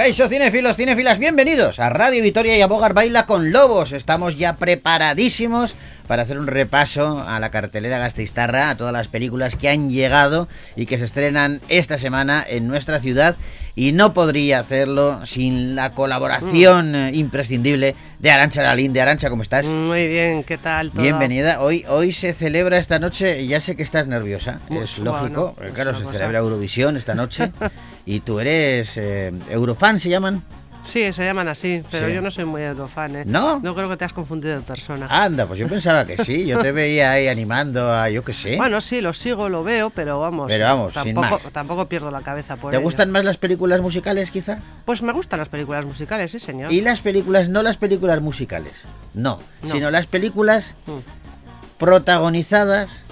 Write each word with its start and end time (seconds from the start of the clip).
Caixo 0.00 0.30
Cinefilos, 0.30 0.76
Cinefilas, 0.76 1.18
bienvenidos 1.18 1.78
a 1.78 1.90
Radio 1.90 2.22
Vitoria 2.22 2.56
y 2.56 2.62
a 2.62 2.66
Bogar 2.66 2.94
Baila 2.94 3.26
con 3.26 3.52
Lobos. 3.52 3.92
Estamos 3.92 4.38
ya 4.38 4.56
preparadísimos 4.56 5.74
para 6.10 6.24
hacer 6.24 6.40
un 6.40 6.48
repaso 6.48 7.24
a 7.24 7.38
la 7.38 7.52
cartelera 7.52 8.00
Gasteiztarra, 8.00 8.70
a 8.70 8.76
todas 8.76 8.92
las 8.92 9.06
películas 9.06 9.54
que 9.54 9.68
han 9.68 9.90
llegado 9.90 10.48
y 10.74 10.86
que 10.86 10.98
se 10.98 11.04
estrenan 11.04 11.60
esta 11.68 11.98
semana 11.98 12.44
en 12.48 12.66
nuestra 12.66 12.98
ciudad. 12.98 13.36
Y 13.76 13.92
no 13.92 14.12
podría 14.12 14.58
hacerlo 14.58 15.24
sin 15.24 15.76
la 15.76 15.92
colaboración 15.92 16.96
eh, 16.96 17.12
imprescindible 17.14 17.94
de 18.18 18.30
Arancha 18.32 18.60
Lalín. 18.60 18.92
De 18.92 19.00
Arancha, 19.00 19.30
¿cómo 19.30 19.44
estás? 19.44 19.66
Muy 19.66 20.08
bien, 20.08 20.42
¿qué 20.42 20.58
tal? 20.58 20.90
todo? 20.90 21.00
Bienvenida. 21.00 21.60
Hoy, 21.60 21.84
hoy 21.88 22.10
se 22.10 22.32
celebra 22.32 22.78
esta 22.78 22.98
noche, 22.98 23.46
ya 23.46 23.60
sé 23.60 23.76
que 23.76 23.84
estás 23.84 24.08
nerviosa, 24.08 24.58
es 24.68 24.98
lógico, 24.98 25.52
porque 25.54 25.70
claro, 25.70 25.90
una 25.90 25.98
se 26.00 26.04
cosa. 26.06 26.16
celebra 26.16 26.40
Eurovisión 26.40 26.96
esta 26.96 27.14
noche 27.14 27.52
y 28.04 28.18
tú 28.18 28.40
eres 28.40 28.96
eh, 28.96 29.32
Eurofan, 29.48 30.00
¿se 30.00 30.08
llaman? 30.08 30.42
Sí, 30.82 31.12
se 31.12 31.24
llaman 31.24 31.46
así, 31.46 31.84
pero 31.90 32.08
Sí. 32.08 32.14
yo 32.14 32.22
no 32.22 32.30
soy 32.30 32.46
muy 32.46 32.62
eurofan, 32.62 33.14
¿eh? 33.16 33.22
¿No? 33.26 33.60
No 33.60 33.74
creo 33.74 33.88
que 33.88 33.96
te 33.96 34.04
has 34.04 34.12
confundido 34.12 34.54
de 34.56 34.60
persona. 34.62 35.06
Anda, 35.10 35.46
pues 35.46 35.58
yo 35.60 35.68
pensaba 35.68 36.04
que 36.04 36.16
sí, 36.24 36.46
yo 36.46 36.58
te 36.58 36.72
veía 36.72 37.12
ahí 37.12 37.28
animando 37.28 37.92
a 37.92 38.08
yo 38.08 38.24
qué 38.24 38.32
sé. 38.32 38.56
Bueno, 38.56 38.80
sí, 38.80 39.00
lo 39.00 39.12
sigo, 39.12 39.48
lo 39.48 39.62
veo, 39.62 39.90
pero 39.90 40.18
vamos. 40.20 40.46
Pero 40.50 40.64
vamos, 40.64 40.94
sin 40.94 41.14
tampoco, 41.14 41.28
más. 41.44 41.52
tampoco 41.52 41.86
pierdo 41.86 42.10
la 42.10 42.22
cabeza 42.22 42.56
por 42.56 42.70
¿Te 42.70 42.78
ello. 42.78 42.84
gustan 42.84 43.10
más 43.10 43.24
las 43.24 43.36
películas 43.36 43.80
musicales 43.80 44.30
quizá? 44.30 44.58
Pues 44.86 45.02
me 45.02 45.12
gustan 45.12 45.38
las 45.38 45.48
películas 45.48 45.84
musicales, 45.84 46.32
sí, 46.32 46.38
señor. 46.40 46.72
Y 46.72 46.80
las 46.80 47.00
películas, 47.02 47.48
no 47.48 47.62
las 47.62 47.76
películas 47.76 48.20
musicales, 48.22 48.72
no, 49.14 49.38
No. 49.62 49.70
sino 49.70 49.90
las 49.90 50.06
películas 50.06 50.74
Mm. 50.86 51.78
protagonizadas 51.78 53.02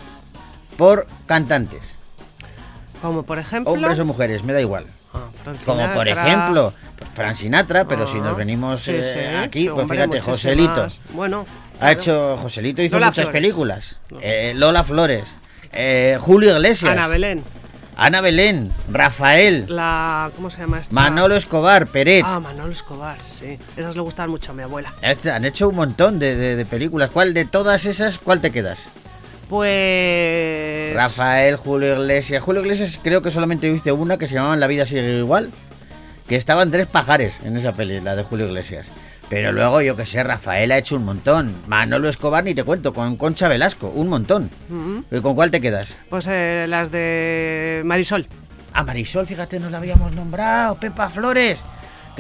por 0.76 1.06
cantantes, 1.26 1.94
Como 3.02 3.22
por 3.24 3.38
ejemplo. 3.38 3.72
hombres 3.72 3.98
o 3.98 4.04
mujeres, 4.04 4.42
me 4.42 4.52
da 4.52 4.60
igual. 4.60 4.86
Ah, 5.14 5.28
Como 5.64 5.92
por 5.94 6.06
ejemplo, 6.08 6.72
pues, 6.96 7.10
Frank 7.14 7.36
Sinatra, 7.36 7.86
pero 7.86 8.06
si 8.06 8.18
Ah, 8.18 8.22
nos 8.22 8.36
venimos 8.36 8.82
sí, 8.82 8.92
eh, 8.94 9.42
aquí, 9.44 9.60
sí, 9.62 9.68
pues 9.68 9.82
hombre, 9.82 9.98
fíjate. 9.98 10.20
Joselito. 10.20 10.88
Bueno. 11.12 11.46
Ha 11.80 11.92
hecho, 11.92 12.36
Joselito 12.36 12.82
hizo 12.82 12.96
Lola 12.96 13.06
muchas 13.06 13.24
Flores. 13.26 13.32
películas. 13.40 13.96
No. 14.10 14.18
Eh, 14.20 14.52
Lola 14.56 14.84
Flores, 14.84 15.24
eh, 15.72 16.18
Julio 16.20 16.52
Iglesias, 16.56 16.92
Ana 16.92 17.06
Belén. 17.06 17.44
Ana 17.96 18.20
Belén, 18.20 18.72
Rafael, 18.92 19.64
La. 19.68 20.30
¿Cómo 20.36 20.50
se 20.50 20.58
llama 20.60 20.78
esta? 20.80 20.94
Manolo 20.94 21.34
Escobar, 21.36 21.86
Peret. 21.88 22.24
Ah, 22.26 22.38
Manolo 22.38 22.70
Escobar, 22.72 23.20
sí. 23.22 23.58
Esas 23.76 23.96
le 23.96 24.02
gustaban 24.02 24.30
mucho 24.30 24.52
a 24.52 24.54
mi 24.54 24.62
abuela. 24.62 24.94
Este, 25.02 25.30
Han 25.32 25.44
hecho 25.44 25.68
un 25.68 25.74
montón 25.76 26.18
de, 26.20 26.36
de- 26.36 26.54
de 26.56 26.64
películas. 26.66 27.10
¿Cuál 27.10 27.34
de 27.34 27.44
todas 27.44 27.86
esas, 27.86 28.18
cuál 28.18 28.40
te 28.40 28.52
quedas? 28.52 28.80
Pues. 29.48 30.94
Rafael, 30.94 31.56
Julio 31.56 32.00
Iglesias. 32.00 32.42
Julio 32.42 32.60
Iglesias 32.62 33.00
creo 33.02 33.22
que 33.22 33.30
solamente 33.30 33.72
viste 33.72 33.92
una 33.92 34.18
que 34.18 34.26
se 34.26 34.34
llamaba 34.34 34.56
La 34.56 34.66
vida 34.66 34.86
sigue 34.86 35.18
igual. 35.18 35.50
Que 36.28 36.36
estaban 36.36 36.70
tres 36.70 36.86
pajares 36.86 37.40
en 37.44 37.56
esa 37.56 37.72
peli, 37.72 38.00
la 38.00 38.14
de 38.14 38.22
Julio 38.22 38.46
Iglesias. 38.46 38.90
Pero 39.30 39.52
luego, 39.52 39.82
yo 39.82 39.94
que 39.96 40.06
sé, 40.06 40.22
Rafael 40.22 40.72
ha 40.72 40.78
hecho 40.78 40.96
un 40.96 41.04
montón. 41.04 41.54
Manolo 41.66 42.08
Escobar 42.08 42.44
ni 42.44 42.54
te 42.54 42.64
cuento, 42.64 42.94
con 42.94 43.16
Concha 43.16 43.48
Velasco, 43.48 43.88
un 43.88 44.08
montón. 44.08 44.50
Mm, 44.68 45.00
¿Y 45.10 45.20
¿Con 45.20 45.34
cuál 45.34 45.50
te 45.50 45.60
quedas? 45.60 45.94
Pues 46.08 46.26
eh, 46.30 46.66
las 46.68 46.90
de 46.90 47.82
Marisol. 47.84 48.26
A 48.72 48.84
Marisol, 48.84 49.26
fíjate, 49.26 49.60
nos 49.60 49.70
la 49.70 49.78
habíamos 49.78 50.12
nombrado. 50.12 50.76
Pepa 50.76 51.10
Flores. 51.10 51.60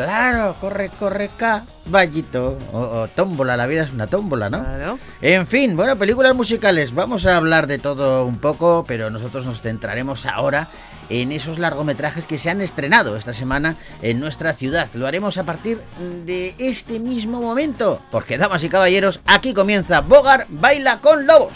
Claro, 0.04 0.54
corre, 0.60 0.90
corre, 0.98 1.30
caballito. 1.36 2.56
O, 2.72 2.78
o 2.78 3.08
tómbola, 3.08 3.56
la 3.56 3.66
vida 3.66 3.82
es 3.82 3.92
una 3.92 4.06
tómbola, 4.06 4.48
¿no? 4.48 4.62
Claro. 4.62 4.98
En 5.20 5.46
fin, 5.46 5.76
bueno, 5.76 5.96
películas 5.96 6.34
musicales. 6.34 6.94
Vamos 6.94 7.26
a 7.26 7.36
hablar 7.36 7.66
de 7.66 7.78
todo 7.78 8.24
un 8.24 8.38
poco, 8.38 8.84
pero 8.86 9.10
nosotros 9.10 9.44
nos 9.44 9.60
centraremos 9.60 10.24
ahora 10.26 10.68
en 11.10 11.32
esos 11.32 11.58
largometrajes 11.58 12.26
que 12.26 12.38
se 12.38 12.50
han 12.50 12.60
estrenado 12.60 13.16
esta 13.16 13.32
semana 13.32 13.76
en 14.02 14.20
nuestra 14.20 14.52
ciudad. 14.52 14.88
Lo 14.94 15.06
haremos 15.06 15.38
a 15.38 15.44
partir 15.44 15.78
de 16.24 16.54
este 16.58 17.00
mismo 17.00 17.40
momento, 17.40 18.00
porque, 18.10 18.38
damas 18.38 18.62
y 18.62 18.68
caballeros, 18.68 19.20
aquí 19.26 19.54
comienza 19.54 20.00
Bogar 20.00 20.46
Baila 20.48 20.98
con 20.98 21.26
Lobos. 21.26 21.54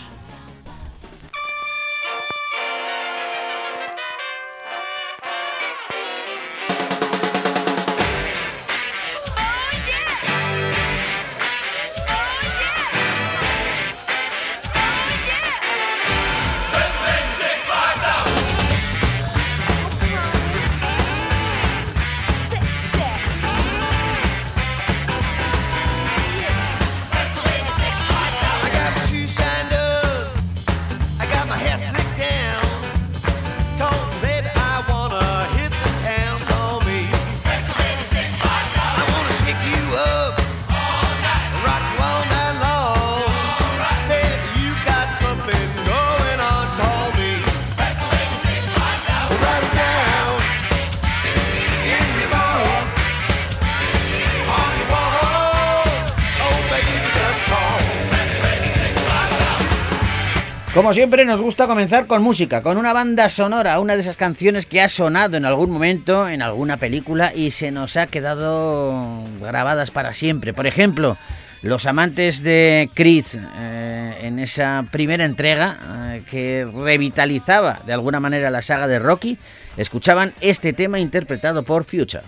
Como 60.75 60.95
siempre 60.95 61.27
nos 61.27 61.43
gusta 61.43 61.67
comenzar 61.67 62.07
con 62.07 62.23
música, 62.23 62.63
con 62.63 62.79
una 62.79 62.95
banda 62.95 63.29
sonora, 63.29 63.79
una 63.79 63.95
de 63.95 64.01
esas 64.01 64.17
canciones 64.17 64.65
que 64.65 64.81
ha 64.81 64.89
sonado 64.89 65.37
en 65.37 65.45
algún 65.45 65.71
momento 65.71 66.27
en 66.27 66.41
alguna 66.41 66.79
película 66.79 67.31
y 67.35 67.51
se 67.51 67.71
nos 67.71 67.99
ha 67.99 68.07
quedado 68.07 69.23
grabadas 69.43 69.91
para 69.91 70.15
siempre. 70.15 70.55
Por 70.55 70.67
ejemplo, 70.67 71.19
los 71.61 71.85
amantes 71.85 72.43
de 72.43 72.89
Creed 72.95 73.27
eh, 73.59 74.19
en 74.23 74.39
esa 74.39 74.87
primera 74.91 75.27
entrega 75.27 75.77
eh, 76.15 76.23
que 76.31 76.67
revitalizaba 76.75 77.81
de 77.85 77.93
alguna 77.93 78.19
manera 78.19 78.49
la 78.51 78.63
saga 78.63 78.89
de 78.89 78.99
Rocky, 78.99 79.37
escuchaban 79.77 80.33
este 80.41 80.73
tema 80.73 80.99
interpretado 80.99 81.65
por 81.65 81.85
Future. 81.85 82.25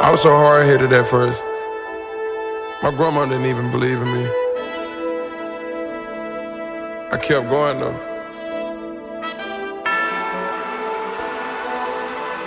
I 0.00 0.10
was 0.10 0.22
so 0.22 0.30
hard 0.30 0.64
headed 0.68 0.92
at 0.92 1.08
first. 1.08 1.42
My 2.84 2.92
grandma 2.92 3.26
didn't 3.26 3.46
even. 3.46 4.41
I 7.12 7.18
kept 7.18 7.50
going 7.50 7.78
though. 7.78 7.92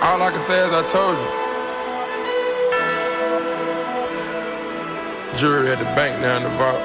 All 0.01 0.23
I 0.23 0.31
can 0.31 0.39
say 0.39 0.57
is 0.65 0.73
I 0.73 0.81
told 0.87 1.19
you. 1.21 1.29
Jury 5.37 5.69
at 5.69 5.77
the 5.77 5.85
bank 5.93 6.19
now 6.19 6.37
in 6.37 6.43
the 6.43 6.49
vault. 6.57 6.81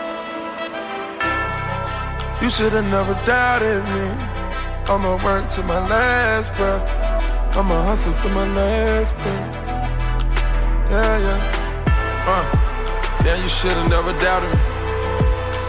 You 2.42 2.50
should 2.50 2.74
have 2.74 2.90
never 2.90 3.14
doubted 3.24 3.82
me. 3.94 4.14
I'ma 4.92 5.16
work 5.24 5.48
to 5.56 5.62
my 5.62 5.80
last 5.88 6.52
breath. 6.58 6.86
I'ma 7.56 7.82
hustle 7.86 8.12
to 8.12 8.28
my 8.28 8.46
last 8.52 9.16
breath. 9.20 9.56
Yeah, 10.90 11.18
yeah. 11.18 11.40
Uh, 12.26 12.44
yeah, 13.24 13.36
you 13.40 13.48
should've 13.48 13.88
never 13.88 14.12
doubted 14.18 14.50
me. 14.50 14.60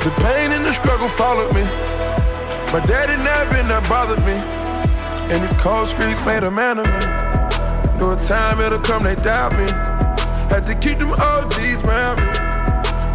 The 0.04 0.12
pain 0.18 0.52
and 0.52 0.66
the 0.66 0.74
struggle 0.74 1.08
followed 1.08 1.54
me. 1.54 1.91
My 2.72 2.80
daddy 2.80 3.22
never 3.22 3.52
been 3.52 3.68
that 3.68 3.84
bothered 3.90 4.24
me. 4.24 4.32
And 5.28 5.44
these 5.44 5.54
cold 5.60 5.88
streets 5.88 6.24
made 6.24 6.44
a 6.44 6.50
man 6.50 6.80
of 6.80 6.88
me. 6.88 7.04
Knew 8.00 8.12
a 8.12 8.16
time 8.16 8.62
it'll 8.62 8.80
come, 8.80 9.04
they 9.04 9.16
doubt 9.16 9.60
me. 9.60 9.68
Had 10.48 10.64
to 10.68 10.76
keep 10.80 11.00
them 11.00 11.12
OGs 11.20 11.84
around 11.84 12.24
me. 12.24 12.32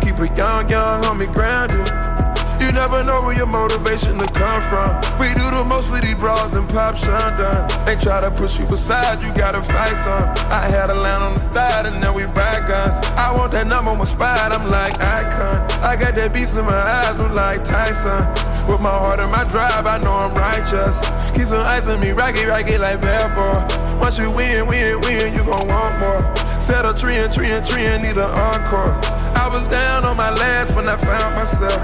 Keep 0.04 0.20
a 0.20 0.28
young, 0.36 0.68
young 0.68 1.00
homie 1.08 1.32
grounded. 1.32 1.88
You 2.60 2.68
never 2.72 3.02
know 3.04 3.24
where 3.24 3.34
your 3.34 3.46
motivation 3.46 4.18
to 4.18 4.28
come 4.36 4.60
from. 4.68 4.92
We 5.16 5.32
do 5.32 5.48
the 5.48 5.64
most 5.64 5.90
with 5.90 6.02
these 6.02 6.20
bras 6.20 6.52
and 6.54 6.68
pop 6.68 7.00
done. 7.00 7.64
They 7.86 7.96
try 7.96 8.20
to 8.20 8.30
push 8.30 8.58
you 8.58 8.64
aside, 8.68 9.22
you 9.22 9.32
gotta 9.32 9.62
fight 9.62 9.96
some. 9.96 10.36
I 10.52 10.68
had 10.68 10.90
a 10.90 10.94
line 10.94 11.22
on 11.22 11.32
the 11.32 11.40
thigh 11.48 11.88
and 11.88 11.98
now 12.02 12.12
we 12.12 12.26
buy 12.26 12.60
guns. 12.68 13.00
I 13.16 13.32
want 13.32 13.52
that 13.52 13.68
number 13.68 13.94
one 13.94 14.06
spot, 14.06 14.52
I'm 14.52 14.68
like 14.68 15.00
icon. 15.00 15.64
I 15.80 15.96
got 15.96 16.14
that 16.14 16.34
beast 16.34 16.56
in 16.56 16.66
my 16.66 16.76
eyes, 16.76 17.18
I'm 17.20 17.34
like 17.34 17.64
Tyson. 17.64 18.55
With 18.68 18.80
my 18.80 18.90
heart 18.90 19.20
and 19.20 19.30
my 19.30 19.44
drive, 19.44 19.86
I 19.86 19.98
know 19.98 20.10
I'm 20.10 20.34
righteous. 20.34 20.98
Keep 21.34 21.46
some 21.46 21.60
ice 21.60 21.88
on 21.88 22.00
me, 22.00 22.10
rocky, 22.10 22.44
rocky 22.46 22.78
like 22.78 23.00
bad 23.00 23.34
boy. 23.34 23.98
Once 24.00 24.18
you 24.18 24.30
win, 24.30 24.66
win, 24.66 25.00
win, 25.02 25.32
you 25.34 25.44
gon' 25.44 25.68
want 25.68 25.98
more. 26.00 26.60
Set 26.60 26.84
a 26.84 26.92
tree 26.92 27.16
and 27.16 27.32
tree 27.32 27.50
and 27.52 27.64
tree 27.64 27.86
and 27.86 28.02
need 28.02 28.16
an 28.18 28.30
encore. 28.30 28.92
I 29.38 29.48
was 29.52 29.68
down 29.68 30.04
on 30.04 30.16
my 30.16 30.30
last 30.30 30.74
when 30.74 30.88
I 30.88 30.96
found 30.96 31.36
myself. 31.36 31.78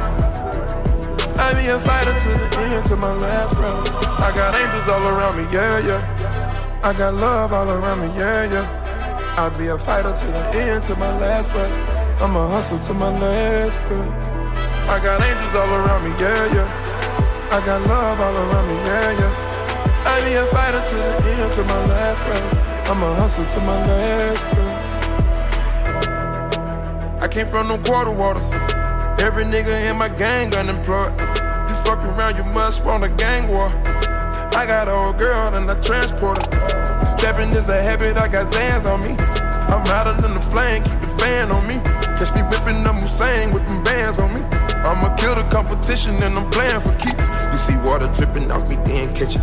I 1.38 1.54
be 1.54 1.68
a 1.68 1.78
fighter 1.80 2.18
to 2.18 2.28
the 2.28 2.58
end, 2.74 2.84
to 2.86 2.96
my 2.96 3.14
last 3.14 3.56
breath. 3.56 3.92
I 4.20 4.32
got 4.34 4.54
angels 4.54 4.88
all 4.88 5.06
around 5.06 5.36
me, 5.36 5.44
yeah, 5.52 5.78
yeah. 5.78 6.80
I 6.82 6.92
got 6.92 7.14
love 7.14 7.52
all 7.52 7.70
around 7.70 8.00
me, 8.00 8.08
yeah, 8.18 8.50
yeah. 8.52 9.34
I'll 9.36 9.56
be 9.56 9.68
a 9.68 9.78
fighter 9.78 10.12
to 10.12 10.26
the 10.26 10.46
end, 10.54 10.82
to 10.84 10.96
my 10.96 11.16
last 11.18 11.48
breath. 11.50 12.20
I'ma 12.20 12.48
hustle 12.48 12.78
to 12.80 12.94
my 12.94 13.08
last 13.18 13.88
breath. 13.88 14.31
I 14.88 14.98
got 15.02 15.22
angels 15.22 15.54
all 15.54 15.72
around 15.72 16.04
me, 16.04 16.10
yeah, 16.20 16.54
yeah. 16.54 17.48
I 17.50 17.60
got 17.64 17.86
love 17.86 18.20
all 18.20 18.36
around 18.36 18.66
me, 18.68 18.74
yeah, 18.86 19.12
yeah. 19.18 19.32
I'll 20.04 20.24
be 20.24 20.34
a 20.34 20.46
fighter 20.46 20.82
to 20.84 20.94
the 20.96 21.02
end, 21.42 21.52
to 21.52 21.64
my 21.64 21.84
last 21.84 22.24
breath. 22.24 22.88
I'ma 22.88 23.14
hustle 23.14 23.46
to 23.46 23.60
my 23.60 23.78
last 23.86 24.54
breath. 24.54 24.82
I 27.22 27.28
came 27.28 27.46
from 27.46 27.68
them 27.68 27.82
quarter 27.84 28.10
waters. 28.10 28.52
Every 29.22 29.44
nigga 29.44 29.88
in 29.88 29.96
my 29.96 30.08
gang 30.08 30.54
unemployed. 30.56 31.12
You 31.20 31.74
fuck 31.86 32.00
around, 32.04 32.36
you 32.36 32.44
must 32.44 32.84
want 32.84 33.04
a 33.04 33.08
gang 33.08 33.48
war. 33.48 33.68
I 34.54 34.66
got 34.66 34.88
an 34.88 34.94
old 34.94 35.18
girl 35.18 35.54
and 35.54 35.70
I 35.70 35.74
transport 35.80 36.38
her. 36.52 37.16
Stepping 37.16 37.50
is 37.50 37.68
a 37.68 37.80
habit, 37.80 38.16
I 38.16 38.26
got 38.26 38.52
Zans 38.52 38.84
on 38.84 39.00
me. 39.00 39.14
I'm 39.72 39.86
hotter 39.86 40.20
than 40.20 40.32
the 40.32 40.40
flame, 40.50 40.82
keep 40.82 41.00
the 41.00 41.06
fan 41.18 41.52
on 41.52 41.64
me. 41.68 41.80
Catch 42.18 42.34
me 42.34 42.42
whipping 42.42 42.84
up 42.84 42.96
Hussein 42.96 43.50
with 43.50 43.66
them 43.68 43.82
bands 43.84 44.18
on 44.18 44.34
me. 44.34 44.41
I'ma 44.84 45.14
kill 45.16 45.34
the 45.34 45.44
competition 45.50 46.20
and 46.22 46.36
I'm 46.36 46.50
playing 46.50 46.80
for 46.80 46.92
keeps. 46.98 47.22
You 47.52 47.58
see 47.58 47.76
water 47.88 48.10
dripping 48.16 48.50
off 48.50 48.68
me, 48.68 48.76
then 48.84 49.14
catch 49.14 49.36
it. 49.36 49.42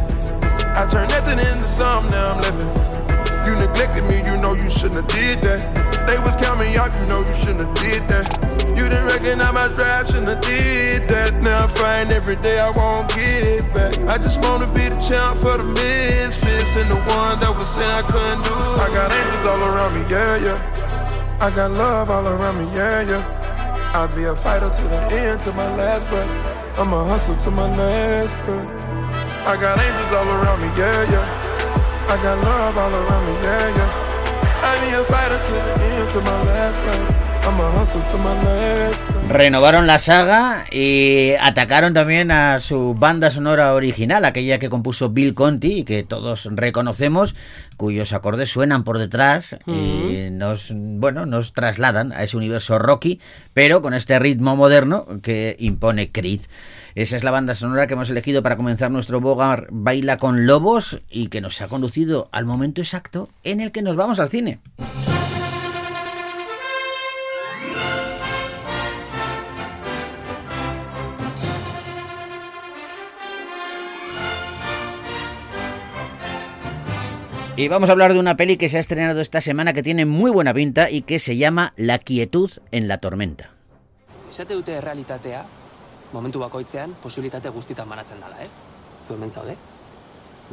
I 0.78 0.88
turn 0.88 1.08
nothing 1.10 1.40
into 1.40 1.68
something, 1.68 2.12
now 2.12 2.34
I'm 2.34 2.42
living. 2.42 3.00
You 3.46 3.56
neglected 3.56 4.04
me, 4.04 4.18
you 4.18 4.38
know 4.38 4.54
you 4.54 4.70
shouldn't 4.70 4.96
have 4.96 5.08
did 5.08 5.42
that. 5.42 5.60
They 6.06 6.20
was 6.20 6.36
counting 6.36 6.76
out, 6.76 6.94
you 7.00 7.06
know 7.08 7.20
you 7.20 7.34
shouldn't 7.34 7.62
have 7.62 7.74
did 7.76 8.08
that. 8.10 8.28
You 8.78 8.88
didn't 8.90 9.06
recognize 9.06 9.54
my 9.54 9.68
drive, 9.70 10.08
shouldn't 10.08 10.28
have 10.28 10.42
did 10.42 11.08
that. 11.10 11.34
Now 11.42 11.64
I 11.64 11.68
find 11.68 12.12
every 12.12 12.36
day 12.36 12.60
I 12.60 12.70
won't 12.76 13.08
get 13.10 13.44
it 13.46 13.74
back. 13.74 13.98
I 14.10 14.18
just 14.18 14.42
wanna 14.44 14.68
be 14.68 14.90
the 14.90 14.98
champ 14.98 15.38
for 15.38 15.58
the 15.58 15.64
misfits 15.64 16.76
and 16.76 16.92
the 16.92 17.00
one 17.16 17.40
that 17.40 17.56
was 17.58 17.70
saying 17.70 17.90
I 17.90 18.02
couldn't 18.02 18.44
do. 18.44 18.54
I 18.54 18.90
got 18.94 19.12
angels 19.12 19.46
all 19.46 19.64
around 19.64 19.96
me, 19.96 20.02
yeah, 20.10 20.36
yeah. 20.38 21.38
I 21.42 21.50
got 21.50 21.72
love 21.72 22.10
all 22.10 22.28
around 22.28 22.60
me, 22.60 22.66
yeah, 22.76 23.02
yeah. 23.02 23.39
I'll 23.92 24.08
be 24.16 24.24
a 24.26 24.36
fighter 24.36 24.70
to 24.70 24.82
the 24.84 25.02
end, 25.14 25.40
to 25.42 25.52
my 25.52 25.68
last 25.76 26.08
breath. 26.10 26.30
I'ma 26.78 27.06
hustle 27.06 27.36
to 27.38 27.50
my 27.50 27.76
last 27.76 28.46
breath. 28.46 29.48
I 29.48 29.60
got 29.60 29.80
angels 29.80 30.14
all 30.14 30.30
around 30.30 30.62
me, 30.62 30.68
yeah, 30.78 31.10
yeah. 31.10 32.06
I 32.08 32.22
got 32.22 32.38
love 32.44 32.78
all 32.78 32.94
around 32.94 33.26
me, 33.26 33.34
yeah, 33.42 33.76
yeah. 33.76 34.62
I'll 34.62 34.80
be 34.86 34.96
a 34.96 35.04
fighter 35.04 35.40
to 35.42 35.52
the 35.52 35.84
end, 35.84 36.10
to 36.12 36.22
my 36.22 36.42
last 36.44 36.80
breath. 36.84 37.46
I'ma 37.48 37.72
hustle 37.72 38.04
to 38.04 38.18
my 38.20 38.34
last 38.44 38.98
breath. 39.00 39.09
Renovaron 39.30 39.86
la 39.86 40.00
saga 40.00 40.66
y 40.72 41.34
atacaron 41.40 41.94
también 41.94 42.32
a 42.32 42.60
su 42.60 42.96
banda 42.96 43.30
sonora 43.30 43.76
original, 43.76 44.26
aquella 44.26 44.58
que 44.58 44.70
compuso 44.70 45.12
Bill 45.12 45.36
Conti 45.36 45.74
y 45.74 45.84
que 45.84 46.02
todos 46.02 46.50
reconocemos, 46.52 47.36
cuyos 47.78 48.12
acordes 48.12 48.50
suenan 48.50 48.84
por 48.84 48.98
detrás 48.98 49.56
y 49.68 50.30
nos, 50.32 50.74
bueno, 50.74 51.28
nos 51.28 51.54
trasladan 51.54 52.12
a 52.12 52.24
ese 52.24 52.38
universo 52.38 52.80
rocky, 52.80 53.22
pero 53.54 53.84
con 53.84 53.94
este 53.94 54.18
ritmo 54.18 54.56
moderno 54.56 55.06
que 55.22 55.56
impone 55.60 56.12
Creed. 56.12 56.42
Esa 56.96 57.16
es 57.16 57.24
la 57.24 57.30
banda 57.30 57.54
sonora 57.54 57.86
que 57.86 57.94
hemos 57.94 58.10
elegido 58.10 58.42
para 58.42 58.58
comenzar 58.58 58.90
nuestro 58.90 59.22
Bogar 59.22 59.68
Baila 59.70 60.18
con 60.18 60.48
Lobos 60.48 61.02
y 61.08 61.28
que 61.28 61.40
nos 61.40 61.62
ha 61.62 61.68
conducido 61.68 62.30
al 62.32 62.46
momento 62.46 62.82
exacto 62.82 63.30
en 63.44 63.62
el 63.62 63.72
que 63.72 63.84
nos 63.84 63.96
vamos 63.96 64.20
al 64.20 64.30
cine. 64.30 64.60
Y 77.60 77.68
vamos 77.68 77.90
a 77.90 77.92
hablar 77.92 78.14
de 78.14 78.20
una 78.20 78.38
peli 78.38 78.56
que 78.56 78.70
se 78.70 78.78
ha 78.78 78.80
estrenado 78.80 79.20
esta 79.20 79.42
semana 79.42 79.74
que 79.74 79.84
tiene 79.84 80.06
muy 80.06 80.32
buena 80.32 80.54
pinta 80.54 80.90
y 80.90 81.02
que 81.02 81.20
se 81.20 81.36
llama 81.36 81.74
La 81.76 82.00
quietud 82.00 82.50
en 82.72 82.88
la 82.88 83.00
tormenta. 83.00 83.50
Esate 84.30 84.54
dute 84.54 84.76
errealitatea, 84.78 85.42
momentu 86.14 86.40
bakoitzean 86.40 86.94
posibilitate 87.04 87.50
guztitan 87.50 87.90
banatzen 87.90 88.22
dela, 88.22 88.38
ez? 88.42 88.52
Zu 89.02 89.16
hemen 89.18 89.32
zaude? 89.32 89.58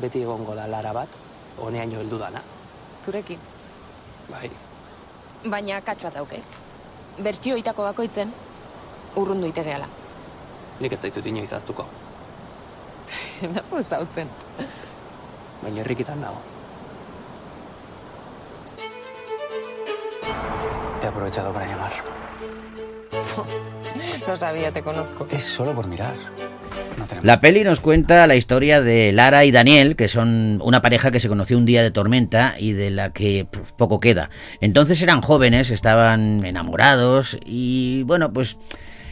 Beti 0.02 0.22
egongo 0.24 0.56
da 0.58 0.66
lara 0.66 0.92
bat, 0.96 1.08
honeaino 1.60 2.00
heldu 2.00 2.18
dana. 2.18 2.42
zurekin. 3.04 3.38
Bai, 4.30 4.50
Baina 5.46 5.80
katxoa 5.80 6.10
dauke. 6.10 6.40
Bertsioitako 7.22 7.84
bakoitzen, 7.84 8.32
urrundu 9.16 9.46
itegeala. 9.46 9.86
nik 10.80 10.92
ez 10.92 10.98
zaitut 11.00 11.26
inoiz 11.26 11.52
aztuko. 11.52 11.86
Nazu 13.54 13.78
ezautzen. 13.84 14.28
Baina 15.62 15.80
herrikitan 15.80 16.20
nago. 16.20 16.42
He 21.06 21.08
aprovechado 21.08 21.52
para 21.52 21.68
llamar. 21.68 21.92
No 24.26 24.36
sabía, 24.36 24.72
te 24.72 24.82
conozco. 24.82 25.28
Es 25.30 25.44
solo 25.44 25.72
por 25.72 25.86
mirar. 25.86 26.16
No. 26.98 27.06
La 27.22 27.38
peli 27.38 27.62
nos 27.62 27.78
cuenta 27.78 28.26
la 28.26 28.34
historia 28.34 28.82
de 28.82 29.12
Lara 29.12 29.44
y 29.44 29.52
Daniel, 29.52 29.94
que 29.94 30.08
son 30.08 30.60
una 30.64 30.82
pareja 30.82 31.12
que 31.12 31.20
se 31.20 31.28
conoció 31.28 31.58
un 31.58 31.64
día 31.64 31.84
de 31.84 31.92
tormenta 31.92 32.56
y 32.58 32.72
de 32.72 32.90
la 32.90 33.12
que 33.12 33.46
pues, 33.48 33.70
poco 33.70 34.00
queda. 34.00 34.30
Entonces 34.60 35.00
eran 35.00 35.22
jóvenes, 35.22 35.70
estaban 35.70 36.44
enamorados 36.44 37.38
y 37.46 38.02
bueno, 38.02 38.32
pues 38.32 38.56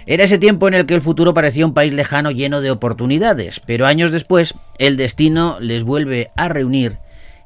era 0.06 0.24
ese 0.24 0.38
tiempo 0.38 0.66
en 0.66 0.74
el 0.74 0.86
que 0.86 0.94
el 0.94 1.00
futuro 1.00 1.32
parecía 1.32 1.64
un 1.64 1.74
país 1.74 1.92
lejano 1.92 2.32
lleno 2.32 2.60
de 2.60 2.72
oportunidades, 2.72 3.60
pero 3.64 3.86
años 3.86 4.10
después 4.10 4.54
el 4.78 4.96
destino 4.96 5.58
les 5.60 5.84
vuelve 5.84 6.32
a 6.34 6.48
reunir 6.48 6.98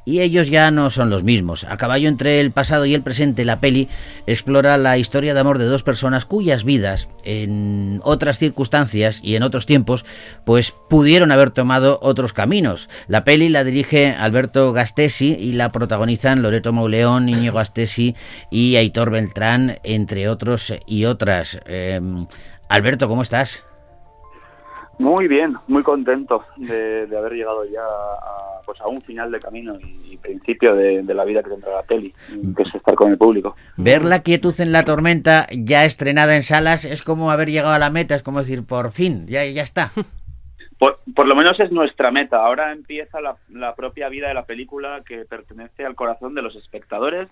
y 0.08 0.22
ellos 0.22 0.49
ya 0.49 0.70
no 0.70 0.88
son 0.88 1.10
los 1.10 1.22
mismos. 1.22 1.64
A 1.64 1.76
caballo 1.76 2.08
entre 2.08 2.40
el 2.40 2.50
pasado 2.50 2.87
y 2.87 2.94
el 2.94 3.02
presente, 3.02 3.44
la 3.44 3.60
peli 3.60 3.90
explora 4.26 4.78
la 4.78 4.96
historia 4.96 5.34
de 5.34 5.40
amor 5.40 5.58
de 5.58 5.66
dos 5.66 5.82
personas 5.82 6.25
cuyas 6.25 6.64
vidas, 6.64 7.10
en 7.25 8.00
otras 8.02 8.38
circunstancias 8.38 9.20
y 9.22 9.37
en 9.37 9.43
otros 9.43 9.66
tiempos, 9.66 10.06
pues 10.46 10.75
pudieron 10.88 11.31
haber 11.31 11.50
tomado 11.50 11.99
otros 12.00 12.32
caminos. 12.32 12.88
La 13.06 13.22
peli 13.22 13.50
la 13.50 13.64
dirige 13.64 14.12
Alberto 14.19 14.72
Gastesi 14.72 15.37
y 15.38 15.52
la 15.52 15.72
protagonizan 15.72 16.40
Loreto 16.40 16.72
Mauleón, 16.72 17.28
Íñigo 17.28 17.56
Gastesi 17.56 18.16
y 18.50 18.76
Aitor 18.76 19.11
Beltrán, 19.11 19.78
entre 19.82 20.31
otros 20.31 20.72
y 20.87 21.04
otras. 21.04 21.61
Eh, 21.66 22.00
Alberto, 22.70 23.08
¿cómo 23.08 23.20
estás? 23.20 23.68
Muy 24.99 25.29
bien, 25.29 25.56
muy 25.69 25.83
contento 25.83 26.45
de, 26.56 27.06
de 27.06 27.17
haber 27.17 27.33
llegado 27.33 27.65
ya 27.65 27.83
a, 27.83 28.61
pues 28.67 28.81
a 28.81 28.88
un 28.88 29.00
final 29.02 29.31
de 29.31 29.38
camino 29.38 29.78
y, 29.81 30.12
y 30.12 30.17
principio 30.17 30.75
de, 30.75 31.02
de 31.02 31.14
la 31.14 31.25
vida 31.25 31.43
que 31.43 31.50
tendrá 31.50 31.73
la 31.73 31.83
peli, 31.83 32.12
que 32.57 32.62
es 32.62 32.75
estar 32.75 32.95
con 32.97 33.11
el 33.12 33.17
público. 33.17 33.55
Ver 33.76 34.05
la 34.05 34.23
quietud 34.23 34.55
en 34.61 34.73
la 34.73 34.85
tormenta 34.85 35.47
ya 35.52 35.85
estrenada 35.85 36.35
en 36.35 36.43
salas 36.43 36.85
es 36.85 37.02
como 37.02 37.31
haber 37.31 37.49
llegado 37.49 37.75
a 37.75 37.78
la 37.78 37.90
meta, 37.90 38.17
es 38.17 38.23
como 38.23 38.40
decir, 38.40 38.67
por 38.67 38.90
fin, 38.90 39.26
ya, 39.26 39.45
ya 39.45 39.62
está. 39.62 39.93
Por, 40.78 41.00
por 41.12 41.26
lo 41.26 41.35
menos 41.35 41.59
es 41.59 41.73
nuestra 41.73 42.12
meta. 42.12 42.37
Ahora 42.37 42.71
empieza 42.71 43.21
la, 43.21 43.37
la 43.49 43.75
propia 43.75 44.09
vida 44.09 44.28
de 44.28 44.35
la 44.35 44.45
película 44.45 45.02
que 45.05 45.25
pertenece 45.25 45.85
al 45.85 45.97
corazón 45.97 46.37
de 46.37 46.43
los 46.43 46.55
espectadores 46.55 47.28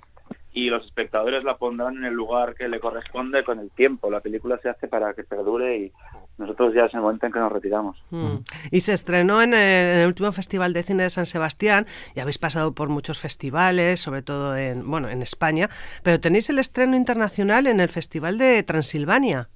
y 0.52 0.68
los 0.68 0.85
espectadores 0.85 1.44
la 1.44 1.56
pondrán 1.56 1.99
en 1.99 2.06
el 2.06 2.14
lugar 2.14 2.56
que 2.56 2.66
le 2.66 2.80
corresponde 2.80 3.44
con 3.44 3.61
el 3.61 3.70
tiempo. 3.70 4.11
La 4.11 4.18
película 4.18 4.58
se 4.58 4.68
hace 4.68 4.88
para 4.88 5.14
que 5.14 5.23
perdure 5.23 5.78
y 5.78 5.92
nosotros 6.38 6.74
ya 6.74 6.84
es 6.84 6.94
el 6.94 7.00
momento 7.00 7.26
en 7.26 7.32
que 7.32 7.38
nos 7.38 7.52
retiramos. 7.52 8.02
Mm. 8.10 8.36
Y 8.70 8.80
se 8.80 8.92
estrenó 8.92 9.42
en 9.42 9.54
el, 9.54 9.60
en 9.60 9.98
el 10.00 10.06
último 10.06 10.32
Festival 10.32 10.72
de 10.72 10.82
Cine 10.82 11.04
de 11.04 11.10
San 11.10 11.26
Sebastián 11.26 11.86
y 12.14 12.20
habéis 12.20 12.38
pasado 12.38 12.72
por 12.72 12.88
muchos 12.88 13.20
festivales, 13.20 14.00
sobre 14.00 14.22
todo 14.22 14.56
en, 14.56 14.88
bueno, 14.88 15.08
en 15.08 15.22
España, 15.22 15.68
pero 16.02 16.20
tenéis 16.20 16.50
el 16.50 16.58
estreno 16.58 16.96
internacional 16.96 17.66
en 17.66 17.80
el 17.80 17.88
Festival 17.88 18.38
de 18.38 18.62
Transilvania. 18.62 19.48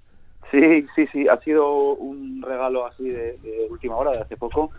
Sí, 0.50 0.86
sí, 0.96 1.06
sí, 1.12 1.28
ha 1.28 1.38
sido 1.40 1.94
un 1.94 2.42
regalo 2.42 2.86
así 2.86 3.08
de, 3.08 3.38
de 3.38 3.68
última 3.70 3.96
hora, 3.96 4.10
de 4.10 4.20
hace 4.20 4.36
poco, 4.36 4.70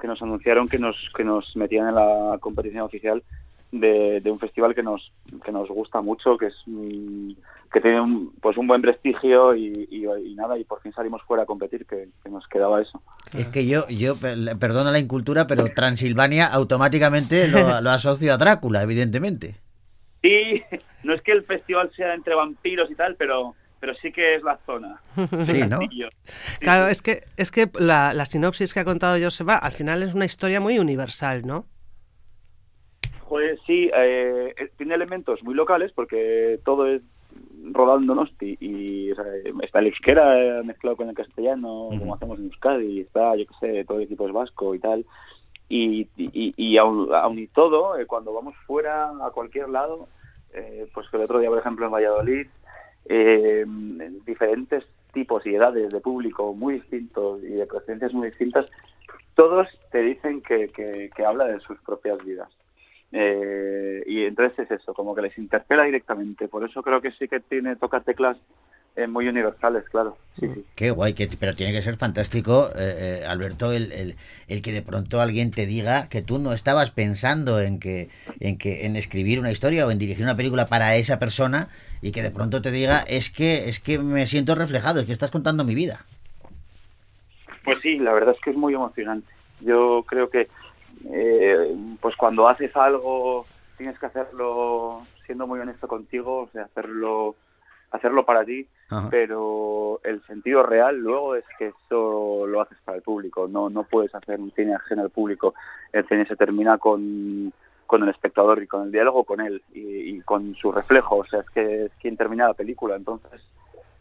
que 0.00 0.08
nos 0.08 0.20
anunciaron 0.22 0.66
que 0.66 0.78
nos, 0.78 0.96
que 1.14 1.22
nos 1.22 1.56
metían 1.56 1.88
en 1.88 1.94
la 1.94 2.38
competición 2.40 2.82
oficial 2.82 3.22
de, 3.70 4.20
de 4.20 4.30
un 4.30 4.40
festival 4.40 4.74
que 4.74 4.82
nos, 4.82 5.12
que 5.44 5.52
nos 5.52 5.68
gusta 5.68 6.00
mucho, 6.00 6.36
que 6.36 6.46
es 6.46 6.56
mm, 6.66 7.32
que 7.72 7.80
tiene 7.80 8.00
un, 8.00 8.32
pues 8.40 8.56
un 8.56 8.66
buen 8.66 8.82
prestigio 8.82 9.54
y, 9.54 9.86
y- 9.90 10.04
y 10.06 10.34
nada, 10.34 10.58
y 10.58 10.64
por 10.64 10.80
fin 10.82 10.92
salimos 10.92 11.22
fuera 11.22 11.44
a 11.44 11.46
competir, 11.46 11.86
que, 11.86 12.08
que 12.22 12.28
nos 12.30 12.46
quedaba 12.48 12.82
eso. 12.82 13.00
Es 13.32 13.48
que 13.48 13.66
yo, 13.66 13.86
yo 13.88 14.16
per- 14.16 14.56
perdona 14.58 14.90
la 14.90 14.98
incultura, 14.98 15.46
pero 15.46 15.68
Transilvania 15.72 16.46
automáticamente 16.46 17.46
lo, 17.48 17.80
lo 17.80 17.90
asocio 17.90 18.32
a 18.34 18.38
Drácula, 18.38 18.82
evidentemente. 18.82 19.56
Sí, 20.22 20.62
no 21.04 21.14
es 21.14 21.22
que 21.22 21.32
el 21.32 21.44
festival 21.44 21.90
sea 21.96 22.12
entre 22.14 22.34
vampiros 22.34 22.90
y 22.90 22.94
tal, 22.96 23.14
pero, 23.16 23.54
pero 23.78 23.94
sí 23.94 24.10
que 24.12 24.34
es 24.34 24.42
la 24.42 24.58
zona. 24.66 25.00
Sí, 25.46 25.62
¿no? 25.68 25.78
Sí, 25.80 26.02
Claro, 26.58 26.86
sí. 26.86 26.90
es 26.90 27.02
que, 27.02 27.22
es 27.36 27.50
que 27.52 27.70
la, 27.78 28.12
la 28.12 28.24
sinopsis 28.26 28.74
que 28.74 28.80
ha 28.80 28.84
contado 28.84 29.16
Joseba 29.22 29.56
al 29.56 29.72
final 29.72 30.02
es 30.02 30.12
una 30.12 30.24
historia 30.24 30.60
muy 30.60 30.78
universal, 30.78 31.46
¿no? 31.46 31.66
Joder, 33.20 33.58
sí, 33.64 33.88
eh, 33.96 34.54
eh, 34.58 34.70
tiene 34.76 34.94
elementos 34.96 35.40
muy 35.44 35.54
locales 35.54 35.92
porque 35.94 36.58
todo 36.64 36.86
es 36.88 37.00
rodándonos 37.72 38.30
y, 38.40 38.56
y, 38.60 39.12
o 39.12 39.14
sea, 39.14 39.24
está 39.62 39.78
el 39.78 39.86
euskera 39.88 40.38
eh, 40.40 40.62
mezclado 40.62 40.96
con 40.96 41.08
el 41.08 41.14
castellano, 41.14 41.88
como 41.98 42.14
hacemos 42.14 42.38
en 42.38 42.46
Euskadi, 42.46 42.86
y 42.86 43.00
está, 43.00 43.36
yo 43.36 43.46
qué 43.46 43.54
sé, 43.60 43.84
todo 43.84 43.98
el 43.98 44.04
equipo 44.04 44.26
es 44.26 44.32
vasco 44.32 44.74
y 44.74 44.78
tal. 44.78 45.04
y, 45.68 46.08
y, 46.16 46.52
y 46.56 46.76
aun, 46.78 47.08
aun 47.14 47.38
y 47.38 47.46
todo, 47.46 47.96
eh, 47.96 48.06
cuando 48.06 48.32
vamos 48.32 48.54
fuera 48.66 49.10
a 49.24 49.30
cualquier 49.30 49.68
lado, 49.68 50.08
eh, 50.52 50.88
pues 50.92 51.08
que 51.08 51.16
el 51.16 51.22
otro 51.22 51.38
día, 51.38 51.48
por 51.48 51.58
ejemplo, 51.58 51.86
en 51.86 51.92
Valladolid, 51.92 52.46
eh, 53.06 53.64
diferentes 54.26 54.84
tipos 55.12 55.46
y 55.46 55.54
edades 55.54 55.90
de 55.90 56.00
público 56.00 56.52
muy 56.54 56.74
distintos 56.74 57.42
y 57.42 57.52
de 57.54 57.66
procedencias 57.66 58.12
muy 58.12 58.28
distintas, 58.30 58.66
todos 59.34 59.68
te 59.90 60.02
dicen 60.02 60.42
que, 60.42 60.68
que, 60.68 61.10
que 61.14 61.24
habla 61.24 61.46
de 61.46 61.60
sus 61.60 61.80
propias 61.82 62.22
vidas. 62.24 62.48
Eh, 63.12 64.02
y 64.06 64.24
entonces 64.24 64.58
es 64.60 64.80
eso, 64.80 64.94
como 64.94 65.14
que 65.14 65.22
les 65.22 65.36
interpela 65.38 65.84
directamente. 65.84 66.48
Por 66.48 66.68
eso 66.68 66.82
creo 66.82 67.00
que 67.00 67.12
sí 67.12 67.28
que 67.28 67.40
tiene, 67.40 67.76
toca 67.76 68.00
teclas 68.00 68.36
eh, 68.96 69.06
muy 69.06 69.28
universales, 69.28 69.84
claro. 69.88 70.16
Sí, 70.38 70.48
sí. 70.48 70.64
Qué 70.74 70.90
guay, 70.90 71.14
que, 71.14 71.28
pero 71.38 71.54
tiene 71.54 71.72
que 71.72 71.80
ser 71.80 71.96
fantástico, 71.96 72.70
eh, 72.76 73.20
eh, 73.22 73.26
Alberto, 73.26 73.72
el, 73.72 73.92
el, 73.92 74.16
el 74.48 74.62
que 74.62 74.72
de 74.72 74.82
pronto 74.82 75.20
alguien 75.20 75.52
te 75.52 75.66
diga 75.66 76.08
que 76.08 76.22
tú 76.22 76.38
no 76.38 76.52
estabas 76.52 76.90
pensando 76.90 77.60
en 77.60 77.78
que, 77.78 78.08
en 78.40 78.58
que 78.58 78.86
en 78.86 78.96
escribir 78.96 79.38
una 79.38 79.52
historia 79.52 79.86
o 79.86 79.90
en 79.90 79.98
dirigir 79.98 80.24
una 80.24 80.36
película 80.36 80.66
para 80.66 80.96
esa 80.96 81.18
persona 81.18 81.68
y 82.02 82.10
que 82.10 82.22
de 82.22 82.30
pronto 82.30 82.62
te 82.62 82.70
diga 82.70 83.00
es 83.06 83.30
que 83.30 83.68
es 83.68 83.78
que 83.78 83.98
me 83.98 84.26
siento 84.26 84.54
reflejado, 84.54 85.00
es 85.00 85.06
que 85.06 85.12
estás 85.12 85.30
contando 85.30 85.64
mi 85.64 85.74
vida. 85.74 86.04
Pues 87.64 87.78
sí, 87.82 87.98
la 87.98 88.12
verdad 88.12 88.34
es 88.34 88.40
que 88.42 88.50
es 88.50 88.56
muy 88.56 88.74
emocionante. 88.74 89.28
Yo 89.60 90.04
creo 90.06 90.30
que 90.30 90.48
eh, 91.06 91.76
pues 92.00 92.16
cuando 92.16 92.48
haces 92.48 92.74
algo 92.76 93.46
tienes 93.76 93.98
que 93.98 94.06
hacerlo 94.06 95.02
siendo 95.24 95.46
muy 95.46 95.60
honesto 95.60 95.88
contigo, 95.88 96.42
o 96.42 96.48
sea, 96.48 96.64
hacerlo 96.64 97.36
hacerlo 97.92 98.24
para 98.24 98.44
ti, 98.44 98.68
Ajá. 98.88 99.08
pero 99.10 100.00
el 100.04 100.22
sentido 100.26 100.62
real 100.62 100.96
luego 100.98 101.34
es 101.34 101.44
que 101.58 101.68
eso 101.68 102.46
lo 102.46 102.60
haces 102.60 102.78
para 102.84 102.98
el 102.98 103.02
público, 103.02 103.48
no 103.48 103.68
no 103.68 103.82
puedes 103.84 104.14
hacer 104.14 104.38
un 104.38 104.52
cine 104.52 104.74
ajeno 104.74 105.02
al 105.02 105.10
público, 105.10 105.54
el 105.92 106.06
cine 106.06 106.26
se 106.26 106.36
termina 106.36 106.78
con 106.78 107.52
con 107.86 108.04
el 108.04 108.08
espectador 108.10 108.62
y 108.62 108.68
con 108.68 108.84
el 108.84 108.92
diálogo 108.92 109.24
con 109.24 109.40
él 109.40 109.62
y, 109.74 110.16
y 110.16 110.20
con 110.20 110.54
su 110.54 110.70
reflejo, 110.70 111.16
o 111.16 111.26
sea, 111.26 111.40
es 111.40 111.50
que 111.50 111.84
es 111.86 111.92
quien 112.00 112.16
termina 112.16 112.46
la 112.46 112.54
película, 112.54 112.94
entonces 112.94 113.42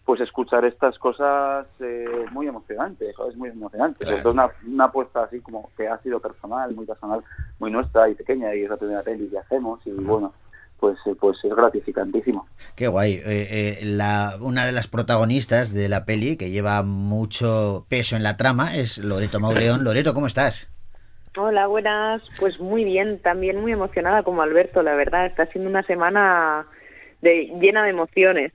pues 0.10 0.22
escuchar 0.22 0.66
estas 0.66 0.98
cosas 0.98 1.68
eh, 1.80 2.26
muy 2.32 2.48
emocionante, 2.48 3.12
es 3.12 3.36
muy 3.36 3.50
emocionante. 3.50 4.04
Claro. 4.04 4.24
Todo 4.24 4.34
una, 4.34 4.50
una 4.66 4.86
apuesta 4.86 5.26
así 5.26 5.40
como 5.40 5.70
que 5.78 5.88
ha 5.88 6.00
sido 6.00 6.20
personal, 6.20 6.74
muy 6.74 6.88
personal, 6.88 7.24
muy 7.60 7.70
nuestra 7.70 8.10
y 8.10 8.16
pequeña, 8.16 8.56
y 8.56 8.64
es 8.64 8.72
la 8.72 8.78
primera 8.78 9.04
peli 9.04 9.28
que 9.28 9.38
hacemos, 9.38 9.80
y 9.86 9.92
bueno, 9.92 10.34
pues 10.80 10.98
eh, 11.06 11.14
pues 11.20 11.38
es 11.44 11.56
gratificantísimo. 11.56 12.48
Qué 12.76 12.88
guay. 12.88 13.18
Eh, 13.18 13.22
eh, 13.28 13.80
la, 13.84 14.34
una 14.42 14.66
de 14.66 14.72
las 14.72 14.88
protagonistas 14.88 15.76
de 15.76 15.88
la 15.90 16.06
peli 16.06 16.38
que 16.38 16.50
lleva 16.50 16.82
mucho 16.82 17.86
peso 17.88 18.16
en 18.16 18.24
la 18.24 18.36
trama 18.36 18.78
es 18.78 18.98
Loreto 18.98 19.40
Mauleón. 19.40 19.84
Loreto, 19.84 20.16
¿cómo 20.16 20.26
estás? 20.26 20.72
Hola, 21.38 21.68
buenas. 21.68 22.24
Pues 22.40 22.60
muy 22.60 22.84
bien, 22.84 23.20
también 23.20 23.62
muy 23.62 23.74
emocionada 23.74 24.24
como 24.24 24.42
Alberto, 24.42 24.82
la 24.82 24.96
verdad. 24.96 25.28
Está 25.28 25.46
siendo 25.52 25.70
una 25.70 25.84
semana 25.84 26.66
llena 27.22 27.84
de 27.84 27.90
emociones. 27.90 28.52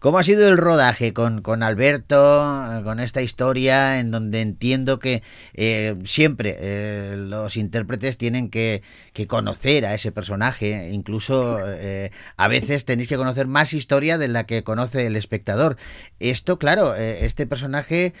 ¿Cómo 0.00 0.18
ha 0.18 0.24
sido 0.24 0.48
el 0.48 0.56
rodaje 0.56 1.12
con, 1.12 1.42
con 1.42 1.62
Alberto, 1.62 2.82
con 2.84 3.00
esta 3.00 3.22
historia 3.22 3.98
en 3.98 4.10
donde 4.10 4.40
entiendo 4.40 4.98
que 4.98 5.22
eh, 5.54 5.96
siempre 6.04 6.56
eh, 6.58 7.14
los 7.16 7.56
intérpretes 7.56 8.18
tienen 8.18 8.50
que, 8.50 8.82
que, 9.12 9.26
conocer 9.26 9.86
a 9.86 9.94
ese 9.94 10.12
personaje? 10.12 10.90
Incluso 10.90 11.58
eh, 11.66 12.10
a 12.36 12.48
veces 12.48 12.84
tenéis 12.84 13.08
que 13.08 13.16
conocer 13.16 13.46
más 13.46 13.72
historia 13.72 14.18
de 14.18 14.28
la 14.28 14.44
que 14.44 14.62
conoce 14.62 15.06
el 15.06 15.16
espectador. 15.16 15.76
Esto, 16.20 16.58
claro, 16.58 16.94
eh, 16.94 17.24
este 17.24 17.46
personaje 17.46 18.12